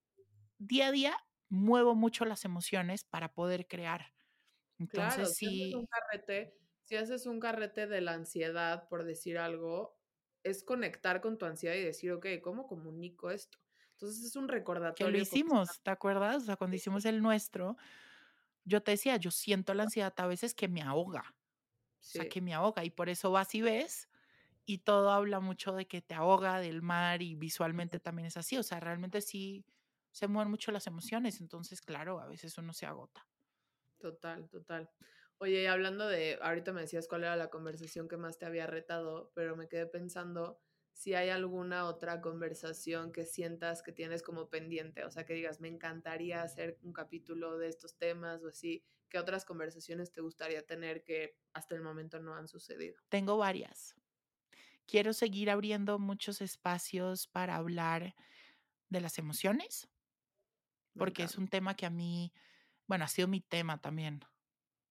día 0.59 0.87
a 0.87 0.91
día 0.91 1.17
muevo 1.49 1.95
mucho 1.95 2.23
las 2.23 2.45
emociones 2.45 3.03
para 3.03 3.33
poder 3.33 3.67
crear. 3.67 4.13
Entonces, 4.77 5.15
claro, 5.15 5.25
si 5.25 5.73
un 5.73 5.87
carrete, 5.87 6.57
si 6.83 6.95
haces 6.95 7.25
un 7.25 7.41
carrete 7.41 7.85
de 7.85 7.99
la 7.99 8.13
ansiedad, 8.13 8.87
por 8.87 9.03
decir 9.03 9.37
algo, 9.37 9.98
es 10.43 10.63
conectar 10.63 11.21
con 11.21 11.37
tu 11.37 11.45
ansiedad 11.45 11.75
y 11.75 11.83
decir, 11.83 12.11
ok, 12.11 12.27
¿cómo 12.41 12.67
comunico 12.67 13.31
esto? 13.31 13.59
Entonces 13.91 14.23
es 14.23 14.35
un 14.35 14.47
recordatorio. 14.47 15.11
Que 15.11 15.17
lo 15.17 15.21
hicimos, 15.21 15.81
¿te 15.83 15.91
acuerdas? 15.91 16.43
O 16.43 16.45
sea, 16.45 16.55
cuando 16.55 16.75
hicimos 16.75 17.05
el 17.05 17.21
nuestro, 17.21 17.77
yo 18.65 18.81
te 18.81 18.91
decía, 18.91 19.17
yo 19.17 19.31
siento 19.31 19.73
la 19.73 19.83
ansiedad 19.83 20.13
a 20.17 20.27
veces 20.27 20.53
que 20.53 20.67
me 20.67 20.81
ahoga. 20.81 21.35
O 22.01 22.11
sea, 22.11 22.29
que 22.29 22.41
me 22.41 22.53
ahoga 22.53 22.85
y 22.85 22.91
por 22.91 23.09
eso 23.09 23.31
vas 23.31 23.53
y 23.55 23.61
ves 23.61 24.09
y 24.65 24.79
todo 24.79 25.11
habla 25.11 25.39
mucho 25.39 25.73
de 25.73 25.87
que 25.87 26.01
te 26.01 26.15
ahoga 26.15 26.59
del 26.59 26.81
mar 26.81 27.21
y 27.21 27.35
visualmente 27.35 27.99
también 27.99 28.27
es 28.27 28.37
así. 28.37 28.57
O 28.57 28.63
sea, 28.63 28.79
realmente 28.79 29.21
sí 29.21 29.65
se 30.11 30.27
mueven 30.27 30.51
mucho 30.51 30.71
las 30.71 30.87
emociones, 30.87 31.41
entonces, 31.41 31.81
claro, 31.81 32.19
a 32.19 32.27
veces 32.27 32.57
uno 32.57 32.73
se 32.73 32.85
agota. 32.85 33.27
total, 33.99 34.49
total. 34.49 34.89
Oye, 35.41 35.63
y 35.63 35.65
hablando 35.67 36.05
de, 36.07 36.37
ahorita 36.41 36.73
me 36.73 36.81
decías 36.81 37.07
cuál 37.07 37.23
era 37.23 37.35
la 37.37 37.49
conversación 37.49 38.09
que 38.09 38.17
más 38.17 38.37
te 38.37 38.45
había 38.45 38.67
retado, 38.67 39.31
pero 39.33 39.55
me 39.55 39.69
quedé 39.69 39.85
pensando 39.87 40.59
si 40.91 41.13
hay 41.13 41.29
alguna 41.29 41.85
otra 41.85 42.19
conversación 42.19 43.13
que 43.13 43.25
sientas 43.25 43.81
que 43.81 43.93
tienes 43.93 44.21
como 44.21 44.49
pendiente, 44.49 45.05
o 45.05 45.11
sea, 45.11 45.25
que 45.25 45.33
digas, 45.33 45.61
me 45.61 45.69
encantaría 45.69 46.41
hacer 46.43 46.77
un 46.83 46.91
capítulo 46.91 47.57
de 47.57 47.69
estos 47.69 47.97
temas 47.97 48.43
o 48.43 48.49
así, 48.49 48.83
¿qué 49.07 49.17
otras 49.17 49.45
conversaciones 49.45 50.11
te 50.11 50.19
gustaría 50.19 50.65
tener 50.65 51.05
que 51.05 51.37
hasta 51.53 51.73
el 51.73 51.81
momento 51.81 52.19
no 52.19 52.35
han 52.35 52.49
sucedido? 52.49 53.01
Tengo 53.07 53.37
varias. 53.37 53.95
Quiero 54.87 55.13
seguir 55.13 55.49
abriendo 55.49 55.99
muchos 55.99 56.41
espacios 56.41 57.27
para 57.27 57.55
hablar 57.55 58.13
de 58.89 59.01
las 59.01 59.17
emociones, 59.19 59.89
porque 60.97 61.23
es 61.23 61.37
un 61.37 61.47
tema 61.47 61.75
que 61.75 61.85
a 61.85 61.89
mí, 61.89 62.33
bueno, 62.87 63.05
ha 63.05 63.07
sido 63.07 63.27
mi 63.27 63.41
tema 63.41 63.79
también, 63.79 64.21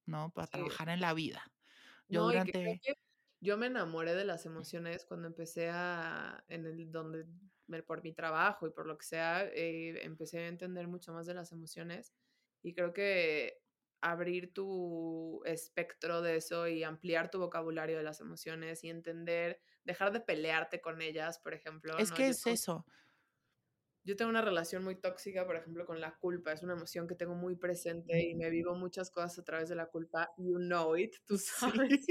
¿no? 0.09 0.31
Para 0.33 0.49
Sí. 0.51 0.79
trabajar 0.79 0.88
en 0.90 1.01
la 1.01 1.14
vida. 1.14 1.44
Yo 2.11 2.21
No, 2.21 2.25
durante, 2.25 2.83
que 2.83 2.94
yo 3.40 3.59
me 3.59 3.66
enamoré 3.66 4.14
de 4.14 4.25
las 4.25 4.47
emociones 4.47 5.05
cuando 5.05 5.29
empecé 5.29 5.68
a, 5.71 6.44
en 6.49 6.66
el, 6.66 6.90
donde, 6.90 7.27
por 7.87 8.03
mi 8.03 8.14
trabajo 8.14 8.66
y 8.66 8.71
por 8.71 8.87
lo 8.87 8.97
que 8.99 9.05
sea, 9.07 9.44
eh, 9.47 10.05
empecé 10.05 10.38
a 10.40 10.49
entender 10.49 10.88
mucho 10.88 11.12
más 11.12 11.27
de 11.27 11.35
las 11.35 11.53
emociones 11.53 12.14
y 12.62 12.75
creo 12.75 12.92
que 12.94 13.61
abrir 14.01 14.55
tu 14.55 15.42
espectro 15.44 16.23
de 16.23 16.37
eso 16.37 16.66
y 16.68 16.83
ampliar 16.83 17.31
tu 17.31 17.38
vocabulario 17.40 17.99
de 17.99 18.03
las 18.05 18.21
emociones 18.21 18.83
y 18.85 18.88
entender, 18.90 19.61
dejar 19.85 20.12
de 20.12 20.21
pelearte 20.21 20.81
con 20.81 21.03
ellas, 21.03 21.38
por 21.38 21.53
ejemplo, 21.55 22.05
es 22.05 22.12
¿no? 22.12 22.18
que 22.18 22.29
Yo 22.29 22.29
es 22.29 22.47
tengo, 22.47 22.47
eso, 22.47 22.87
yo 24.09 24.16
tengo 24.16 24.31
una 24.31 24.40
relación 24.40 24.83
muy 24.83 24.97
tóxica, 24.97 25.44
por 25.47 25.57
ejemplo, 25.57 25.85
con 25.85 26.01
la 26.01 26.16
culpa, 26.16 26.53
es 26.53 26.62
una 26.62 26.73
emoción 26.73 27.07
que 27.07 27.14
tengo 27.14 27.35
muy 27.35 27.57
presente 27.57 28.23
y 28.27 28.35
me 28.35 28.49
vivo 28.49 28.75
muchas 28.75 29.11
cosas 29.11 29.38
a 29.38 29.44
través 29.44 29.68
de 29.68 29.75
la 29.77 29.85
culpa, 29.87 30.31
you 30.38 30.57
know 30.57 30.97
it, 30.97 31.14
tú 31.27 31.37
sí, 31.37 31.51
sabes 31.55 32.07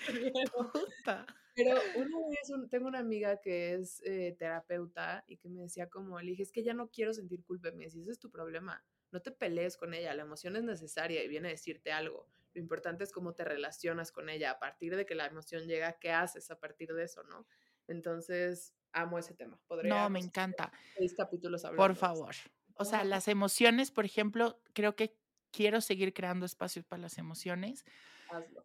puta. 0.72 1.26
Pero 1.54 1.76
una 1.94 2.18
vez 2.28 2.50
un- 2.50 2.68
tengo 2.68 2.88
una 2.88 2.98
amiga 2.98 3.40
que 3.40 3.74
es 3.74 4.02
eh, 4.04 4.34
terapeuta 4.36 5.22
y 5.28 5.36
que 5.36 5.48
me 5.48 5.62
decía 5.62 5.88
como, 5.88 6.20
le 6.20 6.30
dije, 6.30 6.42
es 6.42 6.50
que 6.52 6.64
ya 6.64 6.74
no 6.74 6.90
quiero 6.90 7.12
sentir 7.14 7.44
culpa. 7.44 7.70
Me 7.72 7.84
decía, 7.84 8.02
ese 8.02 8.12
es 8.12 8.18
tu 8.18 8.30
problema. 8.30 8.84
No 9.12 9.20
te 9.22 9.30
pelees 9.30 9.76
con 9.76 9.94
ella, 9.94 10.14
la 10.14 10.22
emoción 10.22 10.56
es 10.56 10.64
necesaria 10.64 11.22
y 11.22 11.28
viene 11.28 11.48
a 11.48 11.50
decirte 11.52 11.92
algo. 11.92 12.28
Lo 12.54 12.60
importante 12.60 13.04
es 13.04 13.12
cómo 13.12 13.34
te 13.34 13.44
relacionas 13.44 14.10
con 14.12 14.28
ella. 14.28 14.52
A 14.52 14.58
partir 14.58 14.96
de 14.96 15.06
que 15.06 15.14
la 15.14 15.26
emoción 15.26 15.66
llega, 15.68 15.98
¿qué 16.00 16.10
haces 16.10 16.50
a 16.50 16.58
partir 16.58 16.92
de 16.94 17.04
eso, 17.04 17.22
no? 17.24 17.46
Entonces, 17.86 18.74
amo 19.00 19.18
ese 19.18 19.34
tema. 19.34 19.60
No, 19.82 20.10
me 20.10 20.20
encanta. 20.20 20.72
seis 20.96 21.14
capítulos 21.14 21.64
Por 21.64 21.68
hablando 21.68 21.94
favor. 21.94 22.34
O 22.74 22.84
sea, 22.84 23.04
las 23.04 23.28
emociones, 23.28 23.90
por 23.90 24.04
ejemplo, 24.04 24.62
creo 24.72 24.94
que 24.96 25.18
quiero 25.50 25.80
seguir 25.80 26.12
creando 26.14 26.46
espacios 26.46 26.84
para 26.84 27.02
las 27.02 27.18
emociones. 27.18 27.84
Hazlo. 28.30 28.64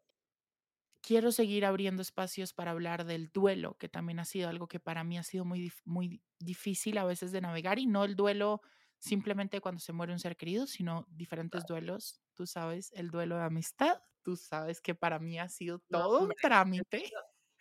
Quiero 1.02 1.34
seguir 1.34 1.66
abriendo 1.66 2.02
espacios 2.02 2.54
para 2.54 2.72
hablar 2.72 3.04
del 3.06 3.30
duelo, 3.30 3.78
que 3.78 3.90
también 3.90 4.20
ha 4.20 4.26
sido 4.26 4.48
algo 4.48 4.68
que 4.70 4.80
para 4.80 5.04
mí 5.04 5.18
ha 5.18 5.24
sido 5.24 5.44
muy, 5.44 5.72
muy 5.84 6.24
difícil 6.40 6.98
a 6.98 7.04
veces 7.04 7.34
de 7.34 7.42
navegar 7.42 7.78
y 7.78 7.88
no 7.88 8.06
el 8.06 8.16
duelo 8.16 8.62
simplemente 9.00 9.60
cuando 9.60 9.82
se 9.82 9.92
muere 9.92 10.14
un 10.14 10.20
ser 10.20 10.38
querido, 10.38 10.66
sino 10.66 11.06
diferentes 11.10 11.66
duelos. 11.66 12.22
Tú 12.36 12.48
sabes, 12.48 12.92
el 12.94 13.10
duelo 13.12 13.36
de 13.36 13.44
amistad, 13.44 14.02
tú 14.22 14.38
sabes 14.38 14.80
que 14.80 14.96
para 14.96 15.20
mí 15.20 15.38
ha 15.40 15.50
sido 15.50 15.82
No, 15.90 16.00
todo 16.00 16.18
un 16.20 16.24
hombre, 16.24 16.38
trámite. 16.42 17.12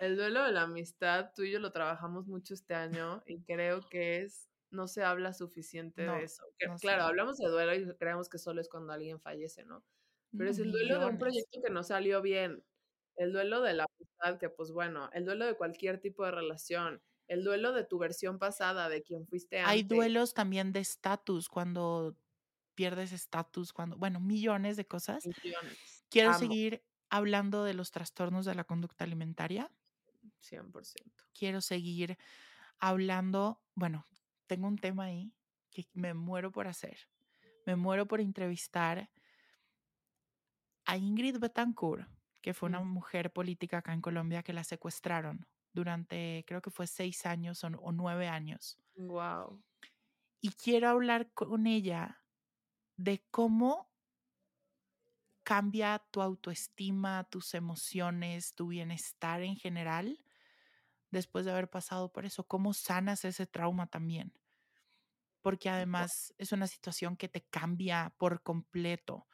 El 0.03 0.17
duelo 0.17 0.43
de 0.43 0.51
la 0.51 0.63
amistad, 0.63 1.31
tú 1.33 1.43
y 1.43 1.53
yo 1.53 1.61
lo 1.61 1.71
trabajamos 1.71 2.27
mucho 2.27 2.55
este 2.55 2.75
año 2.75 3.23
y 3.25 3.41
creo 3.43 3.81
que 3.89 4.23
es, 4.23 4.51
no 4.71 4.89
se 4.89 5.05
habla 5.05 5.33
suficiente 5.33 6.05
No, 6.05 6.17
de 6.17 6.25
eso. 6.25 6.43
Que- 6.59 6.67
no 6.67 6.77
claro, 6.77 7.03
sé. 7.03 7.09
hablamos 7.09 7.39
de 7.39 7.49
duelo 7.49 7.73
y 7.75 7.97
creemos 7.97 8.29
que 8.29 8.39
solo 8.39 8.61
es 8.61 8.69
cuando 8.69 8.93
alguien 8.93 9.21
fallece, 9.21 9.65
¿no? 9.65 9.85
Pero 10.37 10.51
es 10.51 10.59
el 10.59 10.73
duelo 10.73 10.99
de 10.99 11.07
un 11.07 11.19
proyecto 11.19 11.61
que 11.65 11.71
no 11.71 11.85
salió 11.85 12.21
bien, 12.21 12.65
el 13.17 13.33
duelo 13.33 13.61
de 13.61 13.75
la 13.75 13.87
amistad, 13.97 14.41
que 14.41 14.49
pues 14.51 14.73
bueno, 14.73 15.09
el 15.13 15.25
duelo 15.25 15.47
de 15.47 15.55
cualquier 15.57 16.01
tipo 16.01 16.25
de 16.25 16.33
relación, 16.33 17.01
el 17.29 17.45
duelo 17.45 17.73
de 17.73 17.85
tu 17.85 17.99
versión 17.99 18.41
pasada, 18.41 18.89
de 18.89 19.03
quien 19.05 19.27
fuiste 19.29 19.61
Hay 19.61 19.83
antes. 19.83 19.89
duelos 19.89 20.35
también 20.35 20.73
de 20.73 20.81
estatus, 20.81 21.49
cuando 21.49 22.17
pierdes 22.75 23.13
estatus, 23.13 23.73
cuando, 23.73 23.97
bueno, 23.99 24.19
millones 24.21 24.77
de 24.77 24.87
cosas. 24.87 25.25
Millones. 25.27 26.05
Quiero 26.11 26.31
Amo, 26.31 26.39
seguir 26.39 26.85
hablando 27.11 27.65
de 27.65 27.75
los 27.75 27.91
trastornos 27.93 28.47
de 28.47 28.55
la 28.55 28.65
conducta 28.65 29.05
alimentaria. 29.05 29.71
100%. 30.43 31.25
Quiero 31.35 31.61
seguir 31.61 32.19
hablando, 32.79 33.63
bueno, 33.75 34.07
tengo 34.47 34.69
un 34.69 34.79
tema 34.79 35.05
ahí 35.07 35.35
que 35.71 35.87
me 35.95 36.15
muero 36.15 36.53
por 36.53 36.69
hacer. 36.69 37.09
Me 37.67 37.77
muero 37.77 38.07
por 38.07 38.21
entrevistar 38.21 39.11
a 40.85 40.97
Ingrid 40.97 41.39
Betancourt, 41.39 42.09
que 42.41 42.55
fue 42.55 42.69
una 42.69 42.81
Mm. 42.81 42.85
mujer 42.85 43.33
política 43.33 43.79
acá 43.79 43.93
en 43.93 44.01
Colombia 44.01 44.43
que 44.43 44.53
la 44.53 44.65
secuestraron 44.65 45.47
durante, 45.73 46.45
creo 46.47 46.61
que 46.63 46.71
fue 46.71 46.87
seis 46.87 47.25
años 47.27 47.65
o, 47.65 47.69
o 47.69 47.93
nueve 47.93 48.29
años. 48.29 48.79
Wow. 48.97 49.63
Y 50.43 50.51
quiero 50.51 50.89
hablar 50.91 51.33
con 51.33 51.67
ella 51.67 52.23
de 52.97 53.25
cómo 53.31 53.93
cambia 55.45 55.99
tu 56.11 56.21
autoestima, 56.23 57.25
tus 57.25 57.55
emociones, 57.55 58.55
tu 58.55 58.69
bienestar 58.69 59.43
en 59.43 59.57
general 59.57 60.22
después 61.13 61.47
de 61.47 61.53
haber 61.53 61.71
pasado 61.71 62.13
por 62.13 62.27
eso, 62.27 62.47
cómo 62.49 62.75
sanas 62.75 63.25
ese 63.27 63.47
trauma 63.47 63.89
también. 63.89 64.35
Porque 65.45 65.69
además 65.69 66.33
es 66.39 66.53
una 66.53 66.69
situación 66.69 67.17
que 67.17 67.29
te 67.29 67.45
cambia 67.45 68.15
por 68.19 68.43
completo, 68.43 69.27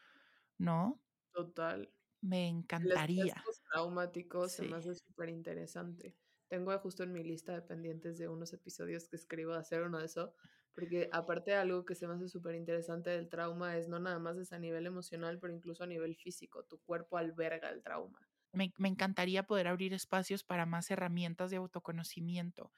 ¿no? 0.59 1.03
Total. 1.35 1.93
Me 2.23 2.47
encantaría. 2.49 3.45
postraumático 3.45 4.49
se 4.49 4.63
Sí. 4.63 4.65
me 4.65 4.77
hace 4.77 4.95
súper 4.95 5.29
interesante. 5.29 6.17
Tengo 6.49 6.77
justo 6.79 7.03
en 7.03 7.13
mi 7.13 7.23
lista 7.25 7.53
de 7.55 7.63
pendientes 7.63 8.19
de 8.19 8.29
unos 8.29 8.53
episodios 8.53 9.09
que 9.09 9.17
escribo 9.17 9.53
de 9.53 9.59
hacer 9.59 9.83
uno 9.83 9.99
de 9.99 10.07
eso, 10.07 10.35
porque 10.75 11.09
aparte 11.13 11.51
de 11.53 11.57
algo 11.59 11.85
que 11.85 11.95
se 11.95 12.07
me 12.09 12.15
hace 12.15 12.29
súper 12.29 12.55
interesante 12.55 13.11
del 13.11 13.29
trauma 13.29 13.77
es 13.77 13.89
no 13.89 13.99
nada 13.99 14.19
más 14.19 14.39
es 14.39 14.53
a 14.53 14.59
nivel 14.59 14.87
emocional, 14.87 15.39
pero 15.41 15.53
incluso 15.55 15.85
a 15.85 15.87
nivel 15.87 16.17
físico. 16.17 16.65
Tu 16.65 16.81
cuerpo 16.83 17.19
alberga 17.19 17.71
el 17.71 17.83
trauma. 17.83 18.29
Me, 18.59 18.73
me 18.79 18.89
encantaría 18.89 19.45
poder 19.47 19.69
abrir 19.69 19.95
espacios 19.95 20.45
para 20.45 20.67
más 20.67 20.91
herramientas 20.91 21.51
de 21.51 21.57
autoconocimiento. 21.59 22.75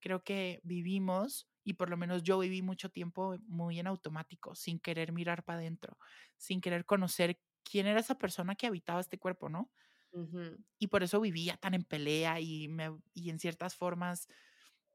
Creo 0.00 0.24
que 0.24 0.60
vivimos, 0.64 1.48
y 1.64 1.74
por 1.74 1.90
lo 1.90 1.96
menos 1.96 2.22
yo 2.22 2.38
viví 2.38 2.62
mucho 2.62 2.90
tiempo 2.90 3.36
muy 3.46 3.80
en 3.80 3.86
automático, 3.88 4.54
sin 4.54 4.80
querer 4.80 5.12
mirar 5.12 5.44
para 5.44 5.60
adentro, 5.60 5.98
sin 6.36 6.60
querer 6.60 6.84
conocer 6.86 7.40
quién 7.64 7.86
era 7.86 8.00
esa 8.00 8.16
persona 8.18 8.54
que 8.56 8.66
habitaba 8.68 9.00
este 9.00 9.18
cuerpo, 9.18 9.48
¿no? 9.48 9.72
Y 10.78 10.88
por 10.88 11.02
eso 11.02 11.20
vivía 11.20 11.56
tan 11.56 11.74
en 11.74 11.84
pelea 11.84 12.40
y, 12.40 12.68
me, 12.68 12.96
y 13.14 13.30
en 13.30 13.38
ciertas 13.38 13.74
formas 13.76 14.28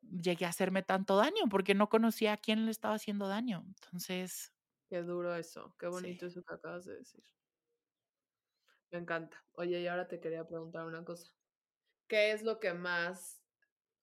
llegué 0.02 0.46
a 0.46 0.50
hacerme 0.50 0.84
tanto 0.84 1.18
daño, 1.18 1.50
porque 1.52 1.76
no 1.76 1.90
conocía 1.90 2.34
a 2.34 2.38
quién 2.38 2.66
le 2.66 2.72
estaba 2.72 2.96
haciendo 2.96 3.28
daño. 3.28 3.64
Entonces, 3.68 4.54
Qué 4.88 5.02
duro 5.02 5.36
eso, 5.36 5.76
qué 5.78 5.88
sí. 5.90 6.18
bonito 6.18 6.26
eso 6.26 6.42
que 6.42 6.54
acabas 6.54 6.86
de 6.86 6.96
decir. 6.96 7.26
Me 8.94 9.00
encanta. 9.00 9.44
Oye, 9.54 9.82
y 9.82 9.88
ahora 9.88 10.08
te 10.08 10.20
quería 10.20 10.46
preguntar 10.46 10.86
una 10.86 11.04
cosa. 11.04 11.34
¿Qué 12.08 12.32
es 12.32 12.44
lo 12.44 12.60
que 12.60 12.74
más 12.74 13.42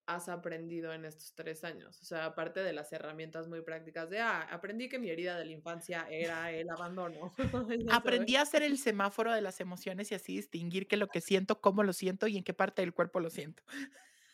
has 0.06 0.28
aprendido 0.28 0.92
en 0.92 1.04
estos 1.04 1.32
tres 1.36 1.62
años? 1.62 2.02
O 2.02 2.04
sea, 2.04 2.24
aparte 2.24 2.58
de 2.60 2.72
las 2.72 2.92
herramientas 2.92 3.46
muy 3.46 3.62
prácticas 3.62 4.10
de, 4.10 4.18
ah, 4.18 4.42
aprendí 4.50 4.88
que 4.88 4.98
mi 4.98 5.08
herida 5.08 5.38
de 5.38 5.44
la 5.44 5.52
infancia 5.52 6.08
era 6.10 6.50
el 6.50 6.68
abandono. 6.70 7.32
Aprendí 7.92 8.34
a 8.34 8.42
hacer 8.42 8.64
el 8.64 8.78
semáforo 8.78 9.32
de 9.32 9.42
las 9.42 9.60
emociones 9.60 10.10
y 10.10 10.16
así 10.16 10.34
distinguir 10.34 10.88
qué 10.88 10.96
es 10.96 11.00
lo 11.00 11.06
que 11.06 11.20
siento, 11.20 11.60
cómo 11.60 11.84
lo 11.84 11.92
siento 11.92 12.26
y 12.26 12.36
en 12.36 12.42
qué 12.42 12.52
parte 12.52 12.82
del 12.82 12.92
cuerpo 12.92 13.20
lo 13.20 13.30
siento. 13.30 13.62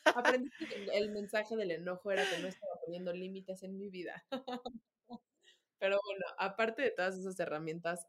Aprendí 0.07 0.49
que 0.59 0.75
el- 0.75 0.89
el 1.05 1.11
mensaje 1.13 1.55
del 1.55 1.71
enojo 1.71 2.11
era 2.11 2.25
que 2.31 2.39
no 2.41 2.49
estaba 2.49 2.73
poniendo 2.83 3.13
límites 3.13 3.63
en 3.63 3.77
mi 3.77 3.91
vida. 3.91 4.25
Pero 5.79 5.99
bueno, 6.03 6.25
aparte 6.39 6.81
de 6.81 6.91
todas 6.93 7.19
esas 7.19 7.39
herramientas 7.39 8.07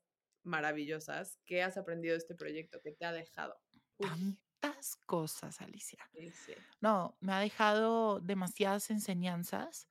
maravillosas, 0.48 1.40
¿qué 1.46 1.64
has 1.64 1.78
aprendido 1.78 2.14
de 2.14 2.20
este 2.20 2.36
proyecto 2.36 2.82
que 2.82 2.94
te 2.94 3.06
ha 3.06 3.14
dejado? 3.14 3.60
Uy, 3.98 4.12
Tantas 4.62 4.96
cosas, 4.96 5.62
Alicia. 5.62 6.12
sí, 6.14 6.32
sí. 6.32 6.68
No, 6.82 7.18
me 7.22 7.34
ha 7.34 7.40
dejado 7.40 8.20
demasiadas 8.22 8.90
enseñanzas, 8.92 9.90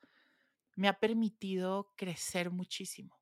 me 0.77 0.89
ha 0.89 1.01
permitido 1.01 1.93
crecer 1.97 2.51
muchísimo. 2.51 3.21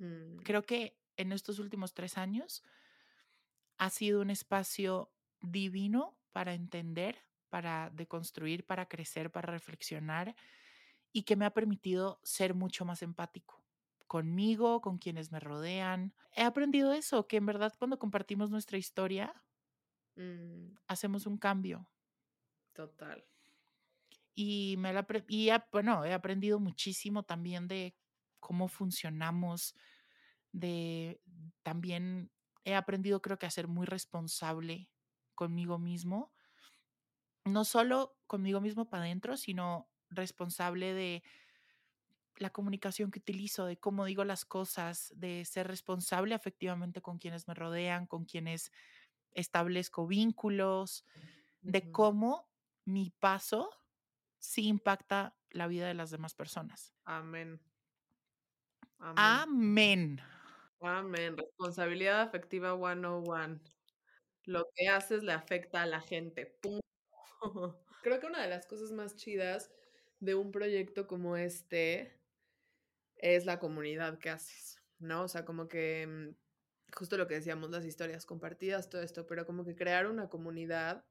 Mm, 0.00 0.44
Creo 0.44 0.62
que 0.62 1.00
en 1.16 1.32
estos 1.32 1.58
últimos 1.58 1.92
tres 1.94 2.18
años 2.18 2.62
ha 3.78 3.90
sido 3.90 4.20
un 4.20 4.30
espacio 4.30 5.12
divino 5.40 6.18
para 6.32 6.54
entender, 6.54 7.18
para 7.48 7.90
deconstruir, 7.90 8.66
para 8.66 8.86
crecer, 8.88 9.30
para 9.30 9.52
reflexionar 9.52 10.34
y 11.12 11.24
que 11.24 11.36
me 11.36 11.46
ha 11.46 11.54
permitido 11.54 12.20
ser 12.24 12.54
mucho 12.54 12.84
más 12.84 13.02
empático. 13.02 13.63
Conmigo, 14.06 14.80
con 14.80 14.98
quienes 14.98 15.32
me 15.32 15.40
rodean. 15.40 16.14
He 16.34 16.42
aprendido 16.42 16.92
eso, 16.92 17.26
que 17.26 17.36
en 17.38 17.46
verdad 17.46 17.72
cuando 17.78 17.98
compartimos 17.98 18.50
nuestra 18.50 18.78
historia, 18.78 19.44
Mm, 20.16 20.76
hacemos 20.86 21.26
un 21.26 21.38
cambio. 21.38 21.88
total. 22.72 23.24
Y, 24.34 24.76
me 24.78 24.92
la, 24.92 25.06
y 25.28 25.50
bueno, 25.70 26.04
he 26.04 26.12
aprendido 26.12 26.58
muchísimo 26.58 27.22
también 27.22 27.68
de 27.68 27.96
cómo 28.40 28.68
funcionamos, 28.68 29.74
de 30.52 31.20
también 31.62 32.32
he 32.64 32.74
aprendido 32.74 33.22
creo 33.22 33.38
que 33.38 33.46
a 33.46 33.50
ser 33.50 33.68
muy 33.68 33.86
responsable 33.86 34.90
conmigo 35.34 35.78
mismo, 35.78 36.32
no 37.44 37.64
solo 37.64 38.16
conmigo 38.26 38.60
mismo 38.60 38.88
para 38.88 39.04
adentro, 39.04 39.36
sino 39.36 39.88
responsable 40.10 40.94
de 40.94 41.22
la 42.36 42.50
comunicación 42.50 43.10
que 43.10 43.20
utilizo, 43.20 43.66
de 43.66 43.76
cómo 43.76 44.04
digo 44.04 44.24
las 44.24 44.44
cosas, 44.44 45.12
de 45.16 45.44
ser 45.44 45.68
responsable 45.68 46.34
efectivamente 46.34 47.00
con 47.00 47.18
quienes 47.18 47.48
me 47.48 47.54
rodean, 47.54 48.06
con 48.06 48.24
quienes 48.24 48.72
establezco 49.32 50.06
vínculos, 50.06 51.04
de 51.60 51.90
cómo 51.90 52.48
mi 52.84 53.10
paso 53.10 53.70
sí 54.38 54.66
impacta 54.66 55.36
la 55.50 55.66
vida 55.66 55.86
de 55.86 55.94
las 55.94 56.10
demás 56.10 56.34
personas. 56.34 56.92
Amén. 57.04 57.60
Amén. 58.98 59.16
Amén. 59.16 60.20
Amén. 60.80 61.36
Responsabilidad 61.36 62.20
afectiva 62.20 62.76
101. 62.76 63.60
Lo 64.44 64.64
que 64.74 64.88
haces 64.88 65.22
le 65.22 65.32
afecta 65.32 65.82
a 65.82 65.86
la 65.86 66.00
gente. 66.00 66.46
Punto. 66.60 66.84
Creo 68.02 68.20
que 68.20 68.26
una 68.26 68.42
de 68.42 68.50
las 68.50 68.66
cosas 68.66 68.92
más 68.92 69.16
chidas 69.16 69.70
de 70.20 70.34
un 70.34 70.52
proyecto 70.52 71.06
como 71.06 71.36
este 71.36 72.20
es 73.16 73.46
la 73.46 73.58
comunidad 73.58 74.18
que 74.18 74.30
haces, 74.30 74.80
¿no? 74.98 75.22
O 75.24 75.28
sea, 75.28 75.44
como 75.44 75.68
que 75.68 76.06
mm, 76.06 76.94
justo 76.94 77.16
lo 77.16 77.26
que 77.26 77.34
decíamos, 77.34 77.70
las 77.70 77.84
historias 77.84 78.26
compartidas, 78.26 78.88
todo 78.88 79.02
esto, 79.02 79.26
pero 79.26 79.46
como 79.46 79.64
que 79.64 79.74
crear 79.74 80.06
una 80.06 80.28
comunidad, 80.28 81.04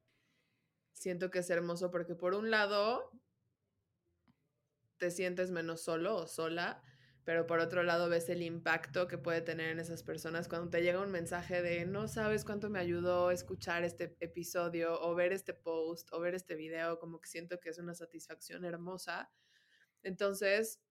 siento 0.94 1.30
que 1.30 1.40
es 1.40 1.50
hermoso 1.50 1.92
porque 1.92 2.16
por 2.16 2.34
un 2.34 2.52
lado 2.52 3.12
te 4.98 5.12
sientes 5.12 5.52
menos 5.52 5.82
solo 5.82 6.16
o 6.16 6.28
sola, 6.28 6.82
pero 7.26 7.48
por 7.48 7.60
otro 7.60 7.84
lado 7.84 8.10
ves 8.10 8.30
el 8.30 8.42
impacto 8.42 9.08
que 9.08 9.18
puede 9.18 9.42
tener 9.42 9.70
en 9.70 9.80
esas 9.80 10.04
personas 10.04 10.48
cuando 10.48 10.70
te 10.70 10.82
llega 10.82 11.02
un 11.02 11.12
mensaje 11.12 11.62
de 11.62 11.86
no 11.86 12.08
sabes 12.08 12.44
cuánto 12.44 12.70
me 12.70 12.80
ayudó 12.80 13.32
escuchar 13.32 13.84
este 13.84 14.16
episodio 14.20 15.02
o 15.02 15.16
ver 15.16 15.32
este 15.32 15.54
post 15.54 16.10
o 16.12 16.20
ver 16.20 16.36
este 16.36 16.56
video, 16.56 17.00
como 17.00 17.20
que 17.20 17.30
siento 17.30 17.60
que 17.60 17.70
es 17.70 17.78
una 17.78 17.96
satisfacción 17.96 18.66
hermosa. 18.66 19.32
Entonces, 20.04 20.82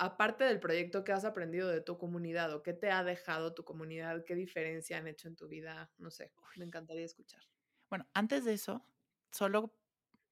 aparte 0.00 0.44
del 0.44 0.60
proyecto, 0.60 1.04
¿qué 1.04 1.12
has 1.12 1.24
aprendido 1.24 1.68
de 1.68 1.80
tu 1.82 1.98
comunidad 1.98 2.52
o 2.54 2.62
qué 2.62 2.72
te 2.74 2.90
ha 2.90 3.04
dejado 3.04 3.54
tu 3.54 3.64
comunidad? 3.64 4.24
¿Qué 4.26 4.34
diferencia 4.34 4.98
han 4.98 5.08
hecho 5.08 5.28
en 5.28 5.36
tu 5.36 5.48
vida? 5.48 5.92
No 5.98 6.10
sé, 6.10 6.34
me 6.56 6.64
encantaría 6.66 7.04
escuchar. 7.04 7.42
Bueno, 7.90 8.08
antes 8.14 8.44
de 8.46 8.54
eso, 8.54 8.86
solo 9.30 9.76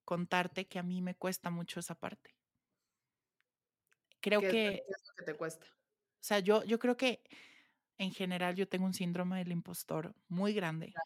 contarte 0.04 0.66
que 0.68 0.78
a 0.78 0.82
mí 0.82 1.02
me 1.02 1.16
cuesta 1.16 1.50
mucho 1.50 1.80
esa 1.80 1.94
parte. 2.00 2.36
Creo 4.20 4.46
¿Qué, 4.46 4.48
es- 4.50 4.54
que, 4.54 4.82
qué 4.86 4.92
es 4.92 5.02
lo 5.08 5.14
que 5.16 5.24
te 5.24 5.36
cuesta? 5.36 5.66
o 6.20 6.24
sea, 6.24 6.38
yo, 6.40 6.64
yo 6.64 6.78
creo 6.78 6.96
que 6.96 7.22
en 7.98 8.12
general 8.12 8.54
yo 8.56 8.68
tengo 8.68 8.86
un 8.86 8.94
síndrome 8.94 9.38
del 9.38 9.52
impostor 9.52 10.16
muy 10.28 10.52
grande 10.54 11.00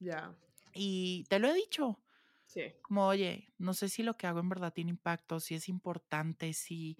Ya, 0.00 0.36
y 0.72 1.24
te 1.28 1.38
lo 1.38 1.48
he 1.48 1.54
dicho, 1.54 2.04
sí. 2.46 2.74
como, 2.82 3.06
oye, 3.08 3.54
no 3.58 3.74
sé 3.74 3.88
si 3.88 4.02
lo 4.02 4.16
que 4.18 4.26
hago 4.28 4.40
en 4.40 4.48
verdad 4.50 4.72
tiene 4.74 4.90
impacto, 4.92 5.40
si 5.40 5.54
es 5.56 5.68
importante, 5.68 6.52
si, 6.54 6.98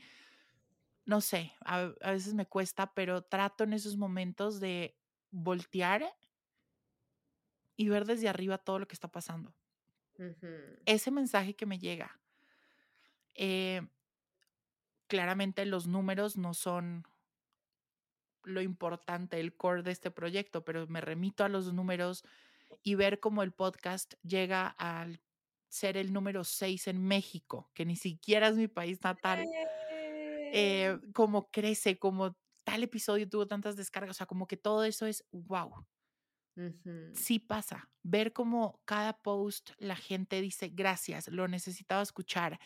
no 1.04 1.20
sé, 1.20 1.52
a, 1.64 1.92
a 2.00 2.10
veces 2.12 2.34
me 2.34 2.46
cuesta, 2.46 2.92
pero 2.94 3.22
trato 3.22 3.64
en 3.64 3.72
esos 3.72 3.96
momentos 3.96 4.60
de 4.60 4.96
voltear 5.30 6.04
y 7.76 7.88
ver 7.88 8.04
desde 8.04 8.28
arriba 8.28 8.58
todo 8.58 8.78
lo 8.78 8.86
que 8.86 8.94
está 8.94 9.08
pasando. 9.08 9.54
Ese 10.84 11.10
mensaje 11.10 11.54
que 11.56 11.64
me 11.64 11.78
llega, 11.78 12.20
eh, 13.34 13.80
claramente 15.06 15.64
los 15.64 15.86
números 15.86 16.36
no 16.36 16.52
son 16.52 17.06
lo 18.42 18.60
importante, 18.60 19.40
el 19.40 19.56
core 19.56 19.82
de 19.82 19.92
este 19.92 20.10
proyecto, 20.10 20.64
pero 20.64 20.86
me 20.88 21.00
remito 21.00 21.42
a 21.42 21.48
los 21.48 21.72
números 21.72 22.24
y 22.82 22.96
ver 22.96 23.18
cómo 23.18 23.42
el 23.42 23.52
podcast 23.52 24.14
llega 24.22 24.66
al 24.66 25.22
ser 25.68 25.96
el 25.96 26.12
número 26.12 26.44
6 26.44 26.88
en 26.88 27.02
México, 27.02 27.70
que 27.74 27.86
ni 27.86 27.96
siquiera 27.96 28.48
es 28.48 28.56
mi 28.56 28.68
país 28.68 29.02
natal, 29.02 29.46
eh, 30.52 30.98
cómo 31.14 31.50
crece, 31.50 31.98
como 31.98 32.36
tal 32.64 32.82
episodio 32.84 33.28
tuvo 33.28 33.46
tantas 33.46 33.76
descargas, 33.76 34.16
o 34.16 34.18
sea, 34.18 34.26
como 34.26 34.46
que 34.46 34.56
todo 34.56 34.84
eso 34.84 35.06
es 35.06 35.26
wow. 35.32 35.86
Sí 37.12 37.40
pasa, 37.40 37.90
ver 38.02 38.32
cómo 38.32 38.82
cada 38.84 39.20
post 39.22 39.70
la 39.78 39.96
gente 39.96 40.40
dice 40.40 40.68
gracias, 40.68 41.26
lo 41.28 41.48
necesitaba 41.48 42.02
escuchar, 42.02 42.60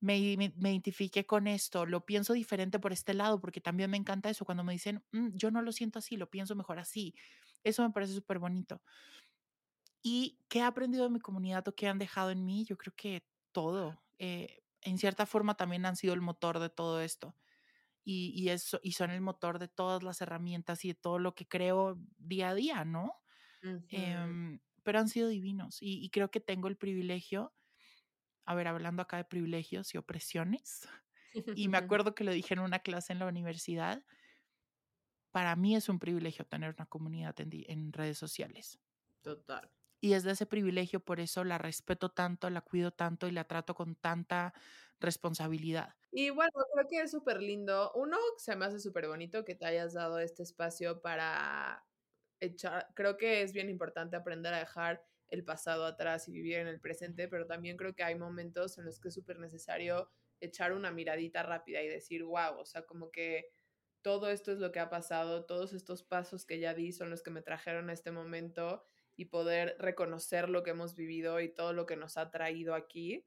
me, 0.00 0.36
me, 0.38 0.52
me 0.56 0.72
identifiqué 0.72 1.26
con 1.26 1.46
esto, 1.48 1.86
lo 1.86 2.06
pienso 2.06 2.34
diferente 2.34 2.78
por 2.80 2.92
este 2.92 3.14
lado, 3.14 3.40
porque 3.40 3.60
también 3.60 3.90
me 3.90 3.98
encanta 3.98 4.30
eso, 4.30 4.44
cuando 4.44 4.64
me 4.64 4.74
dicen, 4.74 5.04
"Mm, 5.12 5.30
yo 5.34 5.50
no 5.50 5.62
lo 5.62 5.72
siento 5.72 5.98
así, 6.00 6.16
lo 6.16 6.30
pienso 6.30 6.56
mejor 6.56 6.78
así. 6.80 7.14
Eso 7.64 7.82
me 7.84 7.90
parece 7.92 8.14
súper 8.14 8.38
bonito. 8.40 8.82
¿Y 10.02 10.40
qué 10.48 10.58
he 10.60 10.62
aprendido 10.62 11.04
de 11.04 11.10
mi 11.10 11.20
comunidad 11.20 11.66
o 11.68 11.74
qué 11.74 11.88
han 11.88 11.98
dejado 11.98 12.30
en 12.30 12.44
mí? 12.44 12.64
Yo 12.64 12.76
creo 12.76 12.94
que 12.96 13.26
todo. 13.52 14.02
eh, 14.18 14.63
en 14.84 14.98
cierta 14.98 15.26
forma 15.26 15.56
también 15.56 15.86
han 15.86 15.96
sido 15.96 16.14
el 16.14 16.20
motor 16.20 16.58
de 16.60 16.70
todo 16.70 17.00
esto. 17.02 17.36
Y, 18.04 18.32
y, 18.36 18.50
eso, 18.50 18.80
y 18.82 18.92
son 18.92 19.10
el 19.10 19.22
motor 19.22 19.58
de 19.58 19.68
todas 19.68 20.02
las 20.02 20.20
herramientas 20.20 20.84
y 20.84 20.88
de 20.88 20.94
todo 20.94 21.18
lo 21.18 21.34
que 21.34 21.48
creo 21.48 21.98
día 22.18 22.50
a 22.50 22.54
día, 22.54 22.84
¿no? 22.84 23.22
Em, 23.90 24.60
pero 24.82 24.98
han 25.00 25.08
sido 25.08 25.28
divinos 25.28 25.82
y, 25.82 26.04
y 26.04 26.10
creo 26.10 26.30
que 26.30 26.40
tengo 26.40 26.68
el 26.68 26.76
privilegio, 26.76 27.54
a 28.46 28.54
ver, 28.54 28.68
hablando 28.68 29.02
acá 29.02 29.18
de 29.18 29.24
privilegios 29.24 29.94
y 29.94 29.98
opresiones, 29.98 30.88
y 31.54 31.68
me 31.68 31.78
acuerdo 31.78 32.14
que 32.14 32.24
lo 32.24 32.32
dije 32.32 32.54
en 32.54 32.60
una 32.60 32.80
clase 32.80 33.12
en 33.12 33.20
la 33.20 33.26
universidad, 33.28 34.04
para 35.32 35.54
mí 35.54 35.76
es 35.76 35.90
un 35.90 35.98
privilegio 35.98 36.46
tener 36.46 36.74
una 36.78 36.86
comunidad 36.86 37.34
en 37.38 37.92
redes 37.92 38.16
sociales. 38.16 38.80
Total. 39.22 39.70
Y 40.04 40.12
es 40.12 40.22
de 40.22 40.32
ese 40.32 40.44
privilegio, 40.44 41.00
por 41.00 41.18
eso 41.18 41.44
la 41.44 41.56
respeto 41.56 42.10
tanto, 42.10 42.50
la 42.50 42.60
cuido 42.60 42.90
tanto 42.90 43.26
y 43.26 43.30
la 43.30 43.44
trato 43.44 43.74
con 43.74 43.96
tanta 43.96 44.52
responsabilidad. 45.00 45.94
Y 46.12 46.28
bueno, 46.28 46.52
creo 46.74 46.86
que 46.90 47.00
es 47.00 47.10
súper 47.10 47.40
lindo. 47.40 47.90
Uno, 47.94 48.18
se 48.36 48.54
me 48.54 48.66
hace 48.66 48.80
súper 48.80 49.08
bonito 49.08 49.46
que 49.46 49.54
te 49.54 49.64
hayas 49.64 49.94
dado 49.94 50.18
este 50.18 50.42
espacio 50.42 51.00
para 51.00 51.86
echar, 52.38 52.86
creo 52.94 53.16
que 53.16 53.40
es 53.40 53.54
bien 53.54 53.70
importante 53.70 54.14
aprender 54.14 54.52
a 54.52 54.58
dejar 54.58 55.02
el 55.30 55.42
pasado 55.42 55.86
atrás 55.86 56.28
y 56.28 56.32
vivir 56.32 56.56
en 56.56 56.66
el 56.68 56.82
presente, 56.82 57.26
pero 57.26 57.46
también 57.46 57.78
creo 57.78 57.94
que 57.94 58.04
hay 58.04 58.14
momentos 58.14 58.76
en 58.76 58.84
los 58.84 59.00
que 59.00 59.08
es 59.08 59.14
súper 59.14 59.38
necesario 59.38 60.10
echar 60.38 60.74
una 60.74 60.90
miradita 60.90 61.42
rápida 61.44 61.80
y 61.80 61.88
decir, 61.88 62.24
wow, 62.24 62.58
o 62.58 62.66
sea, 62.66 62.82
como 62.82 63.10
que 63.10 63.46
todo 64.02 64.28
esto 64.28 64.52
es 64.52 64.58
lo 64.58 64.70
que 64.70 64.80
ha 64.80 64.90
pasado, 64.90 65.46
todos 65.46 65.72
estos 65.72 66.02
pasos 66.02 66.44
que 66.44 66.60
ya 66.60 66.74
di 66.74 66.92
son 66.92 67.08
los 67.08 67.22
que 67.22 67.30
me 67.30 67.40
trajeron 67.40 67.88
a 67.88 67.94
este 67.94 68.10
momento 68.10 68.84
y 69.16 69.26
poder 69.26 69.76
reconocer 69.78 70.48
lo 70.48 70.62
que 70.62 70.70
hemos 70.70 70.94
vivido 70.94 71.40
y 71.40 71.48
todo 71.48 71.72
lo 71.72 71.86
que 71.86 71.96
nos 71.96 72.16
ha 72.16 72.30
traído 72.30 72.74
aquí. 72.74 73.24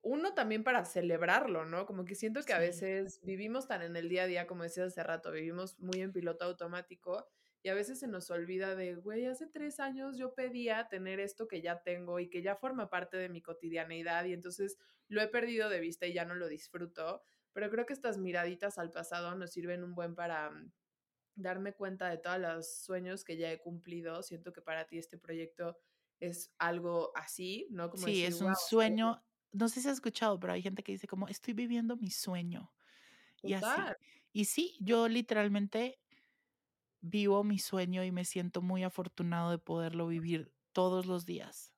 Uno 0.00 0.34
también 0.34 0.64
para 0.64 0.84
celebrarlo, 0.84 1.64
¿no? 1.64 1.86
Como 1.86 2.04
que 2.04 2.14
siento 2.14 2.42
que 2.42 2.52
a 2.52 2.58
veces 2.58 3.20
vivimos 3.22 3.66
tan 3.66 3.82
en 3.82 3.96
el 3.96 4.08
día 4.08 4.24
a 4.24 4.26
día, 4.26 4.46
como 4.46 4.62
decías 4.62 4.88
hace 4.88 5.02
rato, 5.02 5.30
vivimos 5.32 5.78
muy 5.78 6.00
en 6.00 6.12
piloto 6.12 6.44
automático 6.44 7.26
y 7.62 7.68
a 7.68 7.74
veces 7.74 7.98
se 7.98 8.06
nos 8.06 8.30
olvida 8.30 8.76
de, 8.76 8.94
güey, 8.94 9.26
hace 9.26 9.46
tres 9.46 9.80
años 9.80 10.16
yo 10.16 10.34
pedía 10.34 10.88
tener 10.88 11.18
esto 11.18 11.48
que 11.48 11.60
ya 11.60 11.82
tengo 11.82 12.20
y 12.20 12.30
que 12.30 12.42
ya 12.42 12.54
forma 12.54 12.88
parte 12.88 13.16
de 13.16 13.28
mi 13.28 13.42
cotidianeidad 13.42 14.24
y 14.24 14.32
entonces 14.32 14.78
lo 15.08 15.20
he 15.20 15.28
perdido 15.28 15.68
de 15.68 15.80
vista 15.80 16.06
y 16.06 16.12
ya 16.12 16.24
no 16.24 16.34
lo 16.34 16.48
disfruto, 16.48 17.22
pero 17.52 17.70
creo 17.70 17.86
que 17.86 17.92
estas 17.92 18.18
miraditas 18.18 18.78
al 18.78 18.92
pasado 18.92 19.34
nos 19.34 19.50
sirven 19.52 19.82
un 19.82 19.94
buen 19.94 20.14
para 20.14 20.50
mm, 20.50 20.72
darme 21.38 21.74
cuenta 21.74 22.08
de 22.10 22.18
todos 22.18 22.38
los 22.38 22.68
sueños 22.68 23.24
que 23.24 23.36
ya 23.36 23.50
he 23.52 23.60
cumplido. 23.60 24.22
Siento 24.22 24.52
que 24.52 24.62
para 24.62 24.86
ti 24.86 24.98
este 24.98 25.18
proyecto 25.18 25.78
es 26.20 26.54
algo 26.58 27.12
así, 27.16 27.68
¿no? 27.70 27.90
Como 27.90 28.06
Sí, 28.06 28.10
decir, 28.10 28.26
es 28.26 28.40
wow, 28.40 28.48
un 28.48 28.56
sueño. 28.56 29.24
No 29.52 29.68
sé 29.68 29.80
si 29.80 29.88
has 29.88 29.94
escuchado, 29.94 30.38
pero 30.40 30.52
hay 30.52 30.62
gente 30.62 30.82
que 30.82 30.92
dice 30.92 31.06
como, 31.06 31.28
estoy 31.28 31.54
viviendo 31.54 31.96
mi 31.96 32.10
sueño. 32.10 32.72
Y 33.42 33.54
así. 33.54 33.96
Y 34.32 34.44
sí, 34.46 34.76
yo 34.80 35.08
literalmente 35.08 36.00
vivo 37.00 37.44
mi 37.44 37.58
sueño 37.58 38.04
y 38.04 38.12
me 38.12 38.24
siento 38.24 38.62
muy 38.62 38.84
afortunado 38.84 39.50
de 39.50 39.58
poderlo 39.58 40.06
vivir 40.08 40.52
todos 40.72 41.06
los 41.06 41.26
días. 41.26 41.74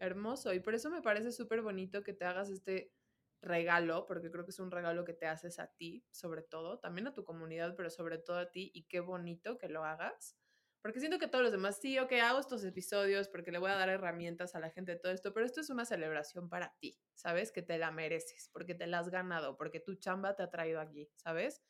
Hermoso. 0.00 0.54
Y 0.54 0.60
por 0.60 0.74
eso 0.74 0.90
me 0.90 1.02
parece 1.02 1.32
súper 1.32 1.62
bonito 1.62 2.02
que 2.02 2.12
te 2.12 2.24
hagas 2.24 2.50
este 2.50 2.92
regalo, 3.40 4.06
porque 4.06 4.30
creo 4.30 4.44
que 4.44 4.50
es 4.50 4.58
un 4.58 4.70
regalo 4.70 5.04
que 5.04 5.14
te 5.14 5.26
haces 5.26 5.58
a 5.58 5.68
ti, 5.68 6.04
sobre 6.10 6.42
todo, 6.42 6.78
también 6.80 7.06
a 7.06 7.14
tu 7.14 7.24
comunidad, 7.24 7.74
pero 7.76 7.90
sobre 7.90 8.18
todo 8.18 8.38
a 8.38 8.50
ti. 8.50 8.70
Y 8.74 8.84
qué 8.84 9.00
bonito 9.00 9.58
que 9.58 9.68
lo 9.68 9.84
hagas. 9.84 10.36
Porque 10.80 11.00
siento 11.00 11.18
que 11.18 11.26
todos 11.28 11.42
los 11.42 11.52
demás, 11.52 11.78
sí, 11.80 11.98
ok, 11.98 12.12
hago 12.22 12.38
estos 12.38 12.64
episodios 12.64 13.28
porque 13.28 13.50
le 13.50 13.58
voy 13.58 13.70
a 13.70 13.74
dar 13.74 13.88
herramientas 13.88 14.54
a 14.54 14.60
la 14.60 14.70
gente 14.70 14.92
de 14.92 14.98
todo 14.98 15.12
esto, 15.12 15.34
pero 15.34 15.44
esto 15.44 15.60
es 15.60 15.70
una 15.70 15.84
celebración 15.84 16.48
para 16.48 16.76
ti, 16.78 17.00
¿sabes? 17.14 17.50
Que 17.52 17.62
te 17.62 17.78
la 17.78 17.90
mereces, 17.90 18.48
porque 18.52 18.74
te 18.74 18.86
la 18.86 19.00
has 19.00 19.08
ganado, 19.10 19.56
porque 19.56 19.80
tu 19.80 19.96
chamba 19.96 20.36
te 20.36 20.44
ha 20.44 20.50
traído 20.50 20.80
aquí, 20.80 21.10
¿sabes? 21.16 21.62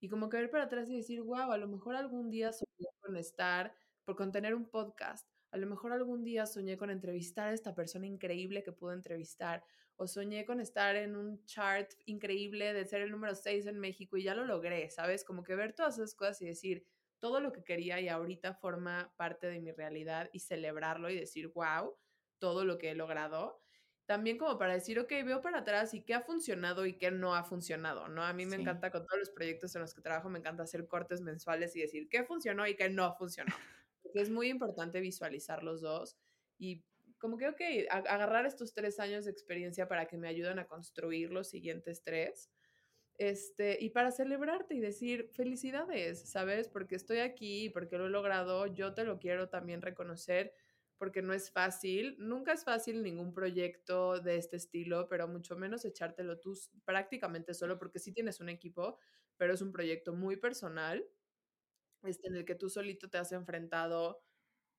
Y 0.00 0.08
como 0.08 0.28
que 0.28 0.38
ver 0.38 0.50
para 0.50 0.64
atrás 0.64 0.90
y 0.90 0.96
decir, 0.96 1.22
wow, 1.22 1.52
a 1.52 1.58
lo 1.58 1.68
mejor 1.68 1.94
algún 1.94 2.30
día 2.30 2.52
soñé 2.52 2.88
con 3.00 3.16
estar, 3.16 3.74
por 4.04 4.16
contener 4.16 4.54
un 4.54 4.68
podcast, 4.68 5.28
a 5.52 5.58
lo 5.58 5.66
mejor 5.68 5.92
algún 5.92 6.24
día 6.24 6.46
soñé 6.46 6.76
con 6.76 6.90
entrevistar 6.90 7.48
a 7.48 7.52
esta 7.52 7.74
persona 7.74 8.06
increíble 8.06 8.64
que 8.64 8.72
pude 8.72 8.94
entrevistar, 8.94 9.64
o 10.02 10.08
soñé 10.08 10.44
con 10.44 10.58
estar 10.58 10.96
en 10.96 11.14
un 11.14 11.44
chart 11.44 11.92
increíble 12.06 12.72
de 12.72 12.84
ser 12.84 13.02
el 13.02 13.12
número 13.12 13.36
6 13.36 13.66
en 13.66 13.78
México 13.78 14.16
y 14.16 14.24
ya 14.24 14.34
lo 14.34 14.44
logré, 14.44 14.90
¿sabes? 14.90 15.22
Como 15.22 15.44
que 15.44 15.54
ver 15.54 15.74
todas 15.74 15.94
esas 15.94 16.16
cosas 16.16 16.42
y 16.42 16.46
decir, 16.46 16.84
todo 17.20 17.38
lo 17.38 17.52
que 17.52 17.62
quería 17.62 18.00
y 18.00 18.08
ahorita 18.08 18.54
forma 18.54 19.14
parte 19.16 19.46
de 19.46 19.60
mi 19.60 19.70
realidad 19.70 20.28
y 20.32 20.40
celebrarlo 20.40 21.08
y 21.08 21.14
decir, 21.14 21.52
wow, 21.54 21.96
todo 22.40 22.64
lo 22.64 22.78
que 22.78 22.90
he 22.90 22.94
logrado. 22.96 23.62
También 24.04 24.38
como 24.38 24.58
para 24.58 24.72
decir, 24.72 24.98
ok, 24.98 25.08
veo 25.24 25.40
para 25.40 25.58
atrás 25.58 25.94
y 25.94 26.02
qué 26.02 26.14
ha 26.14 26.22
funcionado 26.22 26.84
y 26.84 26.98
qué 26.98 27.12
no 27.12 27.36
ha 27.36 27.44
funcionado, 27.44 28.08
¿no? 28.08 28.24
A 28.24 28.32
mí 28.32 28.44
me 28.44 28.56
encanta 28.56 28.90
con 28.90 29.06
todos 29.06 29.20
los 29.20 29.30
proyectos 29.30 29.72
en 29.76 29.82
los 29.82 29.94
que 29.94 30.00
trabajo, 30.00 30.28
me 30.28 30.40
encanta 30.40 30.64
hacer 30.64 30.88
cortes 30.88 31.20
mensuales 31.20 31.76
y 31.76 31.80
decir 31.80 32.08
qué 32.08 32.24
funcionó 32.24 32.66
y 32.66 32.74
qué 32.74 32.90
no 32.90 33.14
funcionó. 33.14 33.54
Porque 34.02 34.20
es 34.20 34.30
muy 34.30 34.48
importante 34.48 35.00
visualizar 35.00 35.62
los 35.62 35.80
dos 35.80 36.18
y 36.58 36.82
como 37.22 37.38
que, 37.38 37.86
agarrar 37.88 38.46
estos 38.46 38.74
tres 38.74 38.98
años 38.98 39.24
de 39.24 39.30
experiencia 39.30 39.86
para 39.86 40.06
que 40.06 40.18
me 40.18 40.26
ayuden 40.26 40.58
a 40.58 40.66
construir 40.66 41.30
los 41.30 41.48
siguientes 41.48 42.02
tres 42.02 42.50
este, 43.16 43.78
y 43.80 43.90
para 43.90 44.10
celebrarte 44.10 44.74
y 44.74 44.80
decir 44.80 45.30
felicidades, 45.32 46.28
¿sabes? 46.28 46.66
Porque 46.66 46.96
estoy 46.96 47.18
aquí, 47.18 47.70
porque 47.70 47.96
lo 47.96 48.06
he 48.06 48.10
logrado, 48.10 48.66
yo 48.66 48.92
te 48.92 49.04
lo 49.04 49.20
quiero 49.20 49.48
también 49.48 49.82
reconocer, 49.82 50.52
porque 50.98 51.22
no 51.22 51.32
es 51.32 51.52
fácil, 51.52 52.16
nunca 52.18 52.52
es 52.52 52.64
fácil 52.64 53.04
ningún 53.04 53.32
proyecto 53.32 54.18
de 54.20 54.36
este 54.36 54.56
estilo, 54.56 55.08
pero 55.08 55.28
mucho 55.28 55.54
menos 55.56 55.84
echártelo 55.84 56.40
tú 56.40 56.58
prácticamente 56.84 57.54
solo, 57.54 57.78
porque 57.78 58.00
sí 58.00 58.12
tienes 58.12 58.40
un 58.40 58.48
equipo, 58.48 58.98
pero 59.36 59.54
es 59.54 59.62
un 59.62 59.70
proyecto 59.70 60.12
muy 60.12 60.36
personal, 60.36 61.06
este, 62.02 62.26
en 62.26 62.34
el 62.34 62.44
que 62.44 62.56
tú 62.56 62.68
solito 62.68 63.08
te 63.08 63.18
has 63.18 63.30
enfrentado 63.30 64.24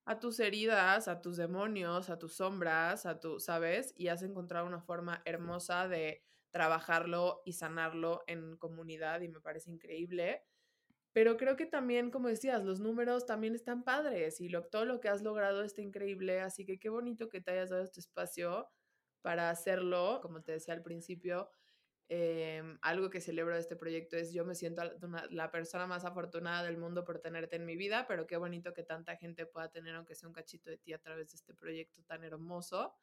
a 0.05 0.19
tus 0.19 0.39
heridas, 0.39 1.07
a 1.07 1.21
tus 1.21 1.37
demonios, 1.37 2.09
a 2.09 2.19
tus 2.19 2.33
sombras, 2.35 3.05
a 3.05 3.19
tu, 3.19 3.39
¿sabes? 3.39 3.93
Y 3.97 4.09
has 4.09 4.23
encontrado 4.23 4.65
una 4.65 4.81
forma 4.81 5.21
hermosa 5.25 5.87
de 5.87 6.23
trabajarlo 6.51 7.41
y 7.45 7.53
sanarlo 7.53 8.23
en 8.27 8.57
comunidad 8.57 9.21
y 9.21 9.29
me 9.29 9.39
parece 9.39 9.71
increíble. 9.71 10.43
Pero 11.13 11.37
creo 11.37 11.55
que 11.55 11.65
también, 11.65 12.09
como 12.11 12.27
decías, 12.27 12.63
los 12.63 12.79
números 12.79 13.25
también 13.25 13.55
están 13.55 13.83
padres 13.83 14.41
y 14.41 14.49
lo, 14.49 14.63
todo 14.65 14.85
lo 14.85 14.99
que 14.99 15.09
has 15.09 15.21
logrado 15.21 15.63
está 15.63 15.81
increíble, 15.81 16.41
así 16.41 16.65
que 16.65 16.79
qué 16.79 16.89
bonito 16.89 17.29
que 17.29 17.39
te 17.41 17.51
hayas 17.51 17.69
dado 17.69 17.83
este 17.83 17.99
espacio 17.99 18.67
para 19.21 19.49
hacerlo, 19.51 20.19
como 20.21 20.41
te 20.41 20.53
decía 20.53 20.73
al 20.73 20.81
principio. 20.83 21.49
Em, 22.15 22.77
algo 22.83 23.09
que 23.09 23.19
celebro 23.19 23.55
de 23.55 23.59
este 23.59 23.75
proyecto 23.75 24.15
es 24.15 24.33
yo 24.33 24.45
me 24.45 24.53
siento 24.53 24.83
la 25.31 25.49
persona 25.49 25.87
más 25.87 26.05
afortunada 26.05 26.61
del 26.61 26.77
mundo 26.77 27.03
por 27.03 27.17
tenerte 27.17 27.55
en 27.55 27.65
mi 27.65 27.75
vida, 27.75 28.05
pero 28.07 28.27
qué 28.27 28.37
bonito 28.37 28.71
que 28.71 28.83
tanta 28.83 29.15
gente 29.15 29.47
pueda 29.47 29.71
tener, 29.71 29.95
aunque 29.95 30.13
sea 30.13 30.29
un 30.29 30.33
cachito 30.35 30.69
de 30.69 30.77
ti, 30.77 30.93
a 30.93 30.99
través 30.99 31.31
de 31.31 31.37
este 31.37 31.55
proyecto 31.55 32.03
tan 32.03 32.23
hermoso. 32.23 32.93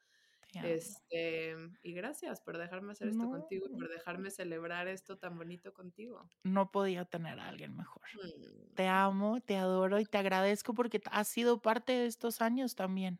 Este, 0.63 1.57
y 1.83 1.91
gracias 1.91 2.39
por 2.39 2.57
dejarme 2.57 2.93
hacer 2.93 3.09
esto 3.09 3.29
contigo 3.29 3.65
y 3.69 3.73
por 3.77 3.89
dejarme 3.89 4.31
celebrar 4.31 4.87
esto 4.87 5.17
tan 5.17 5.37
bonito 5.37 5.73
contigo. 5.73 6.29
No 6.43 6.71
podía 6.71 7.03
tener 7.03 7.37
a 7.37 7.49
alguien 7.49 7.75
mejor. 7.75 8.03
Mm. 8.15 8.75
Te 8.75 8.87
amo, 8.87 9.41
te 9.41 9.57
adoro 9.57 9.99
y 9.99 10.05
te 10.05 10.19
agradezco 10.19 10.73
porque 10.73 11.01
has 11.11 11.27
sido 11.27 11.61
parte 11.61 11.91
de 11.91 12.05
estos 12.05 12.41
años 12.41 12.75
también. 12.75 13.19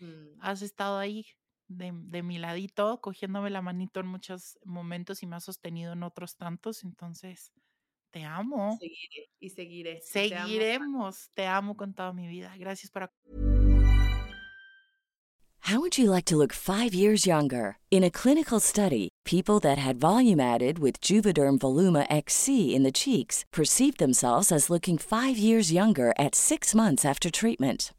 Mm. 0.00 0.40
Has 0.40 0.62
estado 0.62 0.98
ahí 0.98 1.26
de, 1.68 1.92
de, 1.94 2.22
mi 2.22 2.38
ladito, 2.38 3.00
cogiéndome 3.00 3.50
la 3.50 3.62
manito 3.62 4.00
en 4.00 4.06
muchos 4.06 4.58
momentos 4.64 5.22
y 5.22 5.26
me 5.26 5.36
has 5.36 5.44
sostenido 5.44 5.92
en 5.92 6.02
otros 6.02 6.36
tantos. 6.36 6.82
Entonces, 6.82 7.52
te 8.10 8.24
amo. 8.24 8.78
Seguiré 8.80 9.30
y 9.38 9.50
seguiré. 9.50 10.00
Seguiremos. 10.02 11.30
Te 11.34 11.46
amo, 11.46 11.46
te 11.46 11.46
amo 11.46 11.76
con 11.76 11.94
toda 11.94 12.12
mi 12.12 12.26
vida. 12.26 12.54
Gracias 12.56 12.90
por 12.90 13.10
How 15.68 15.80
would 15.80 15.98
you 15.98 16.10
like 16.10 16.24
to 16.24 16.36
look 16.38 16.54
five 16.54 16.94
years 16.94 17.26
younger? 17.26 17.76
In 17.90 18.02
a 18.02 18.10
clinical 18.10 18.58
study, 18.58 19.10
people 19.26 19.60
that 19.60 19.76
had 19.76 20.00
volume 20.00 20.40
added 20.40 20.78
with 20.78 21.02
Juvederm 21.02 21.58
Voluma 21.58 22.06
XC 22.08 22.74
in 22.74 22.84
the 22.84 22.92
cheeks 22.92 23.44
perceived 23.52 23.98
themselves 23.98 24.50
as 24.50 24.70
looking 24.70 24.96
five 24.96 25.36
years 25.36 25.70
younger 25.70 26.14
at 26.18 26.34
six 26.34 26.74
months 26.74 27.04
after 27.04 27.30
treatment. 27.30 27.92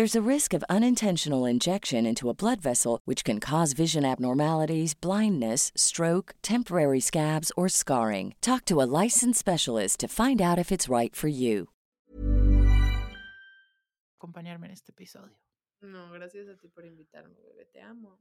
There's 0.00 0.16
a 0.16 0.28
risk 0.34 0.54
of 0.54 0.64
unintentional 0.70 1.44
injection 1.44 2.06
into 2.06 2.30
a 2.30 2.34
blood 2.34 2.62
vessel, 2.62 3.02
which 3.04 3.22
can 3.22 3.38
cause 3.38 3.74
vision 3.74 4.02
abnormalities, 4.02 4.94
blindness, 4.94 5.70
stroke, 5.76 6.34
temporary 6.40 7.00
scabs, 7.00 7.52
or 7.54 7.68
scarring. 7.68 8.34
Talk 8.40 8.64
to 8.64 8.80
a 8.80 8.88
licensed 9.02 9.38
specialist 9.38 10.00
to 10.00 10.08
find 10.08 10.40
out 10.40 10.58
if 10.58 10.72
it's 10.72 10.88
right 10.88 11.14
for 11.14 11.28
you. 11.28 11.68
Acompañarme 14.18 14.68
en 14.68 14.72
este 14.72 14.88
episodio. 14.88 15.36
No, 15.82 16.10
gracias 16.12 16.48
a 16.48 16.56
ti 16.56 16.68
por 16.68 16.86
invitarme, 16.86 17.36
bebé. 17.36 17.66
Te 17.70 17.82
amo. 17.82 18.16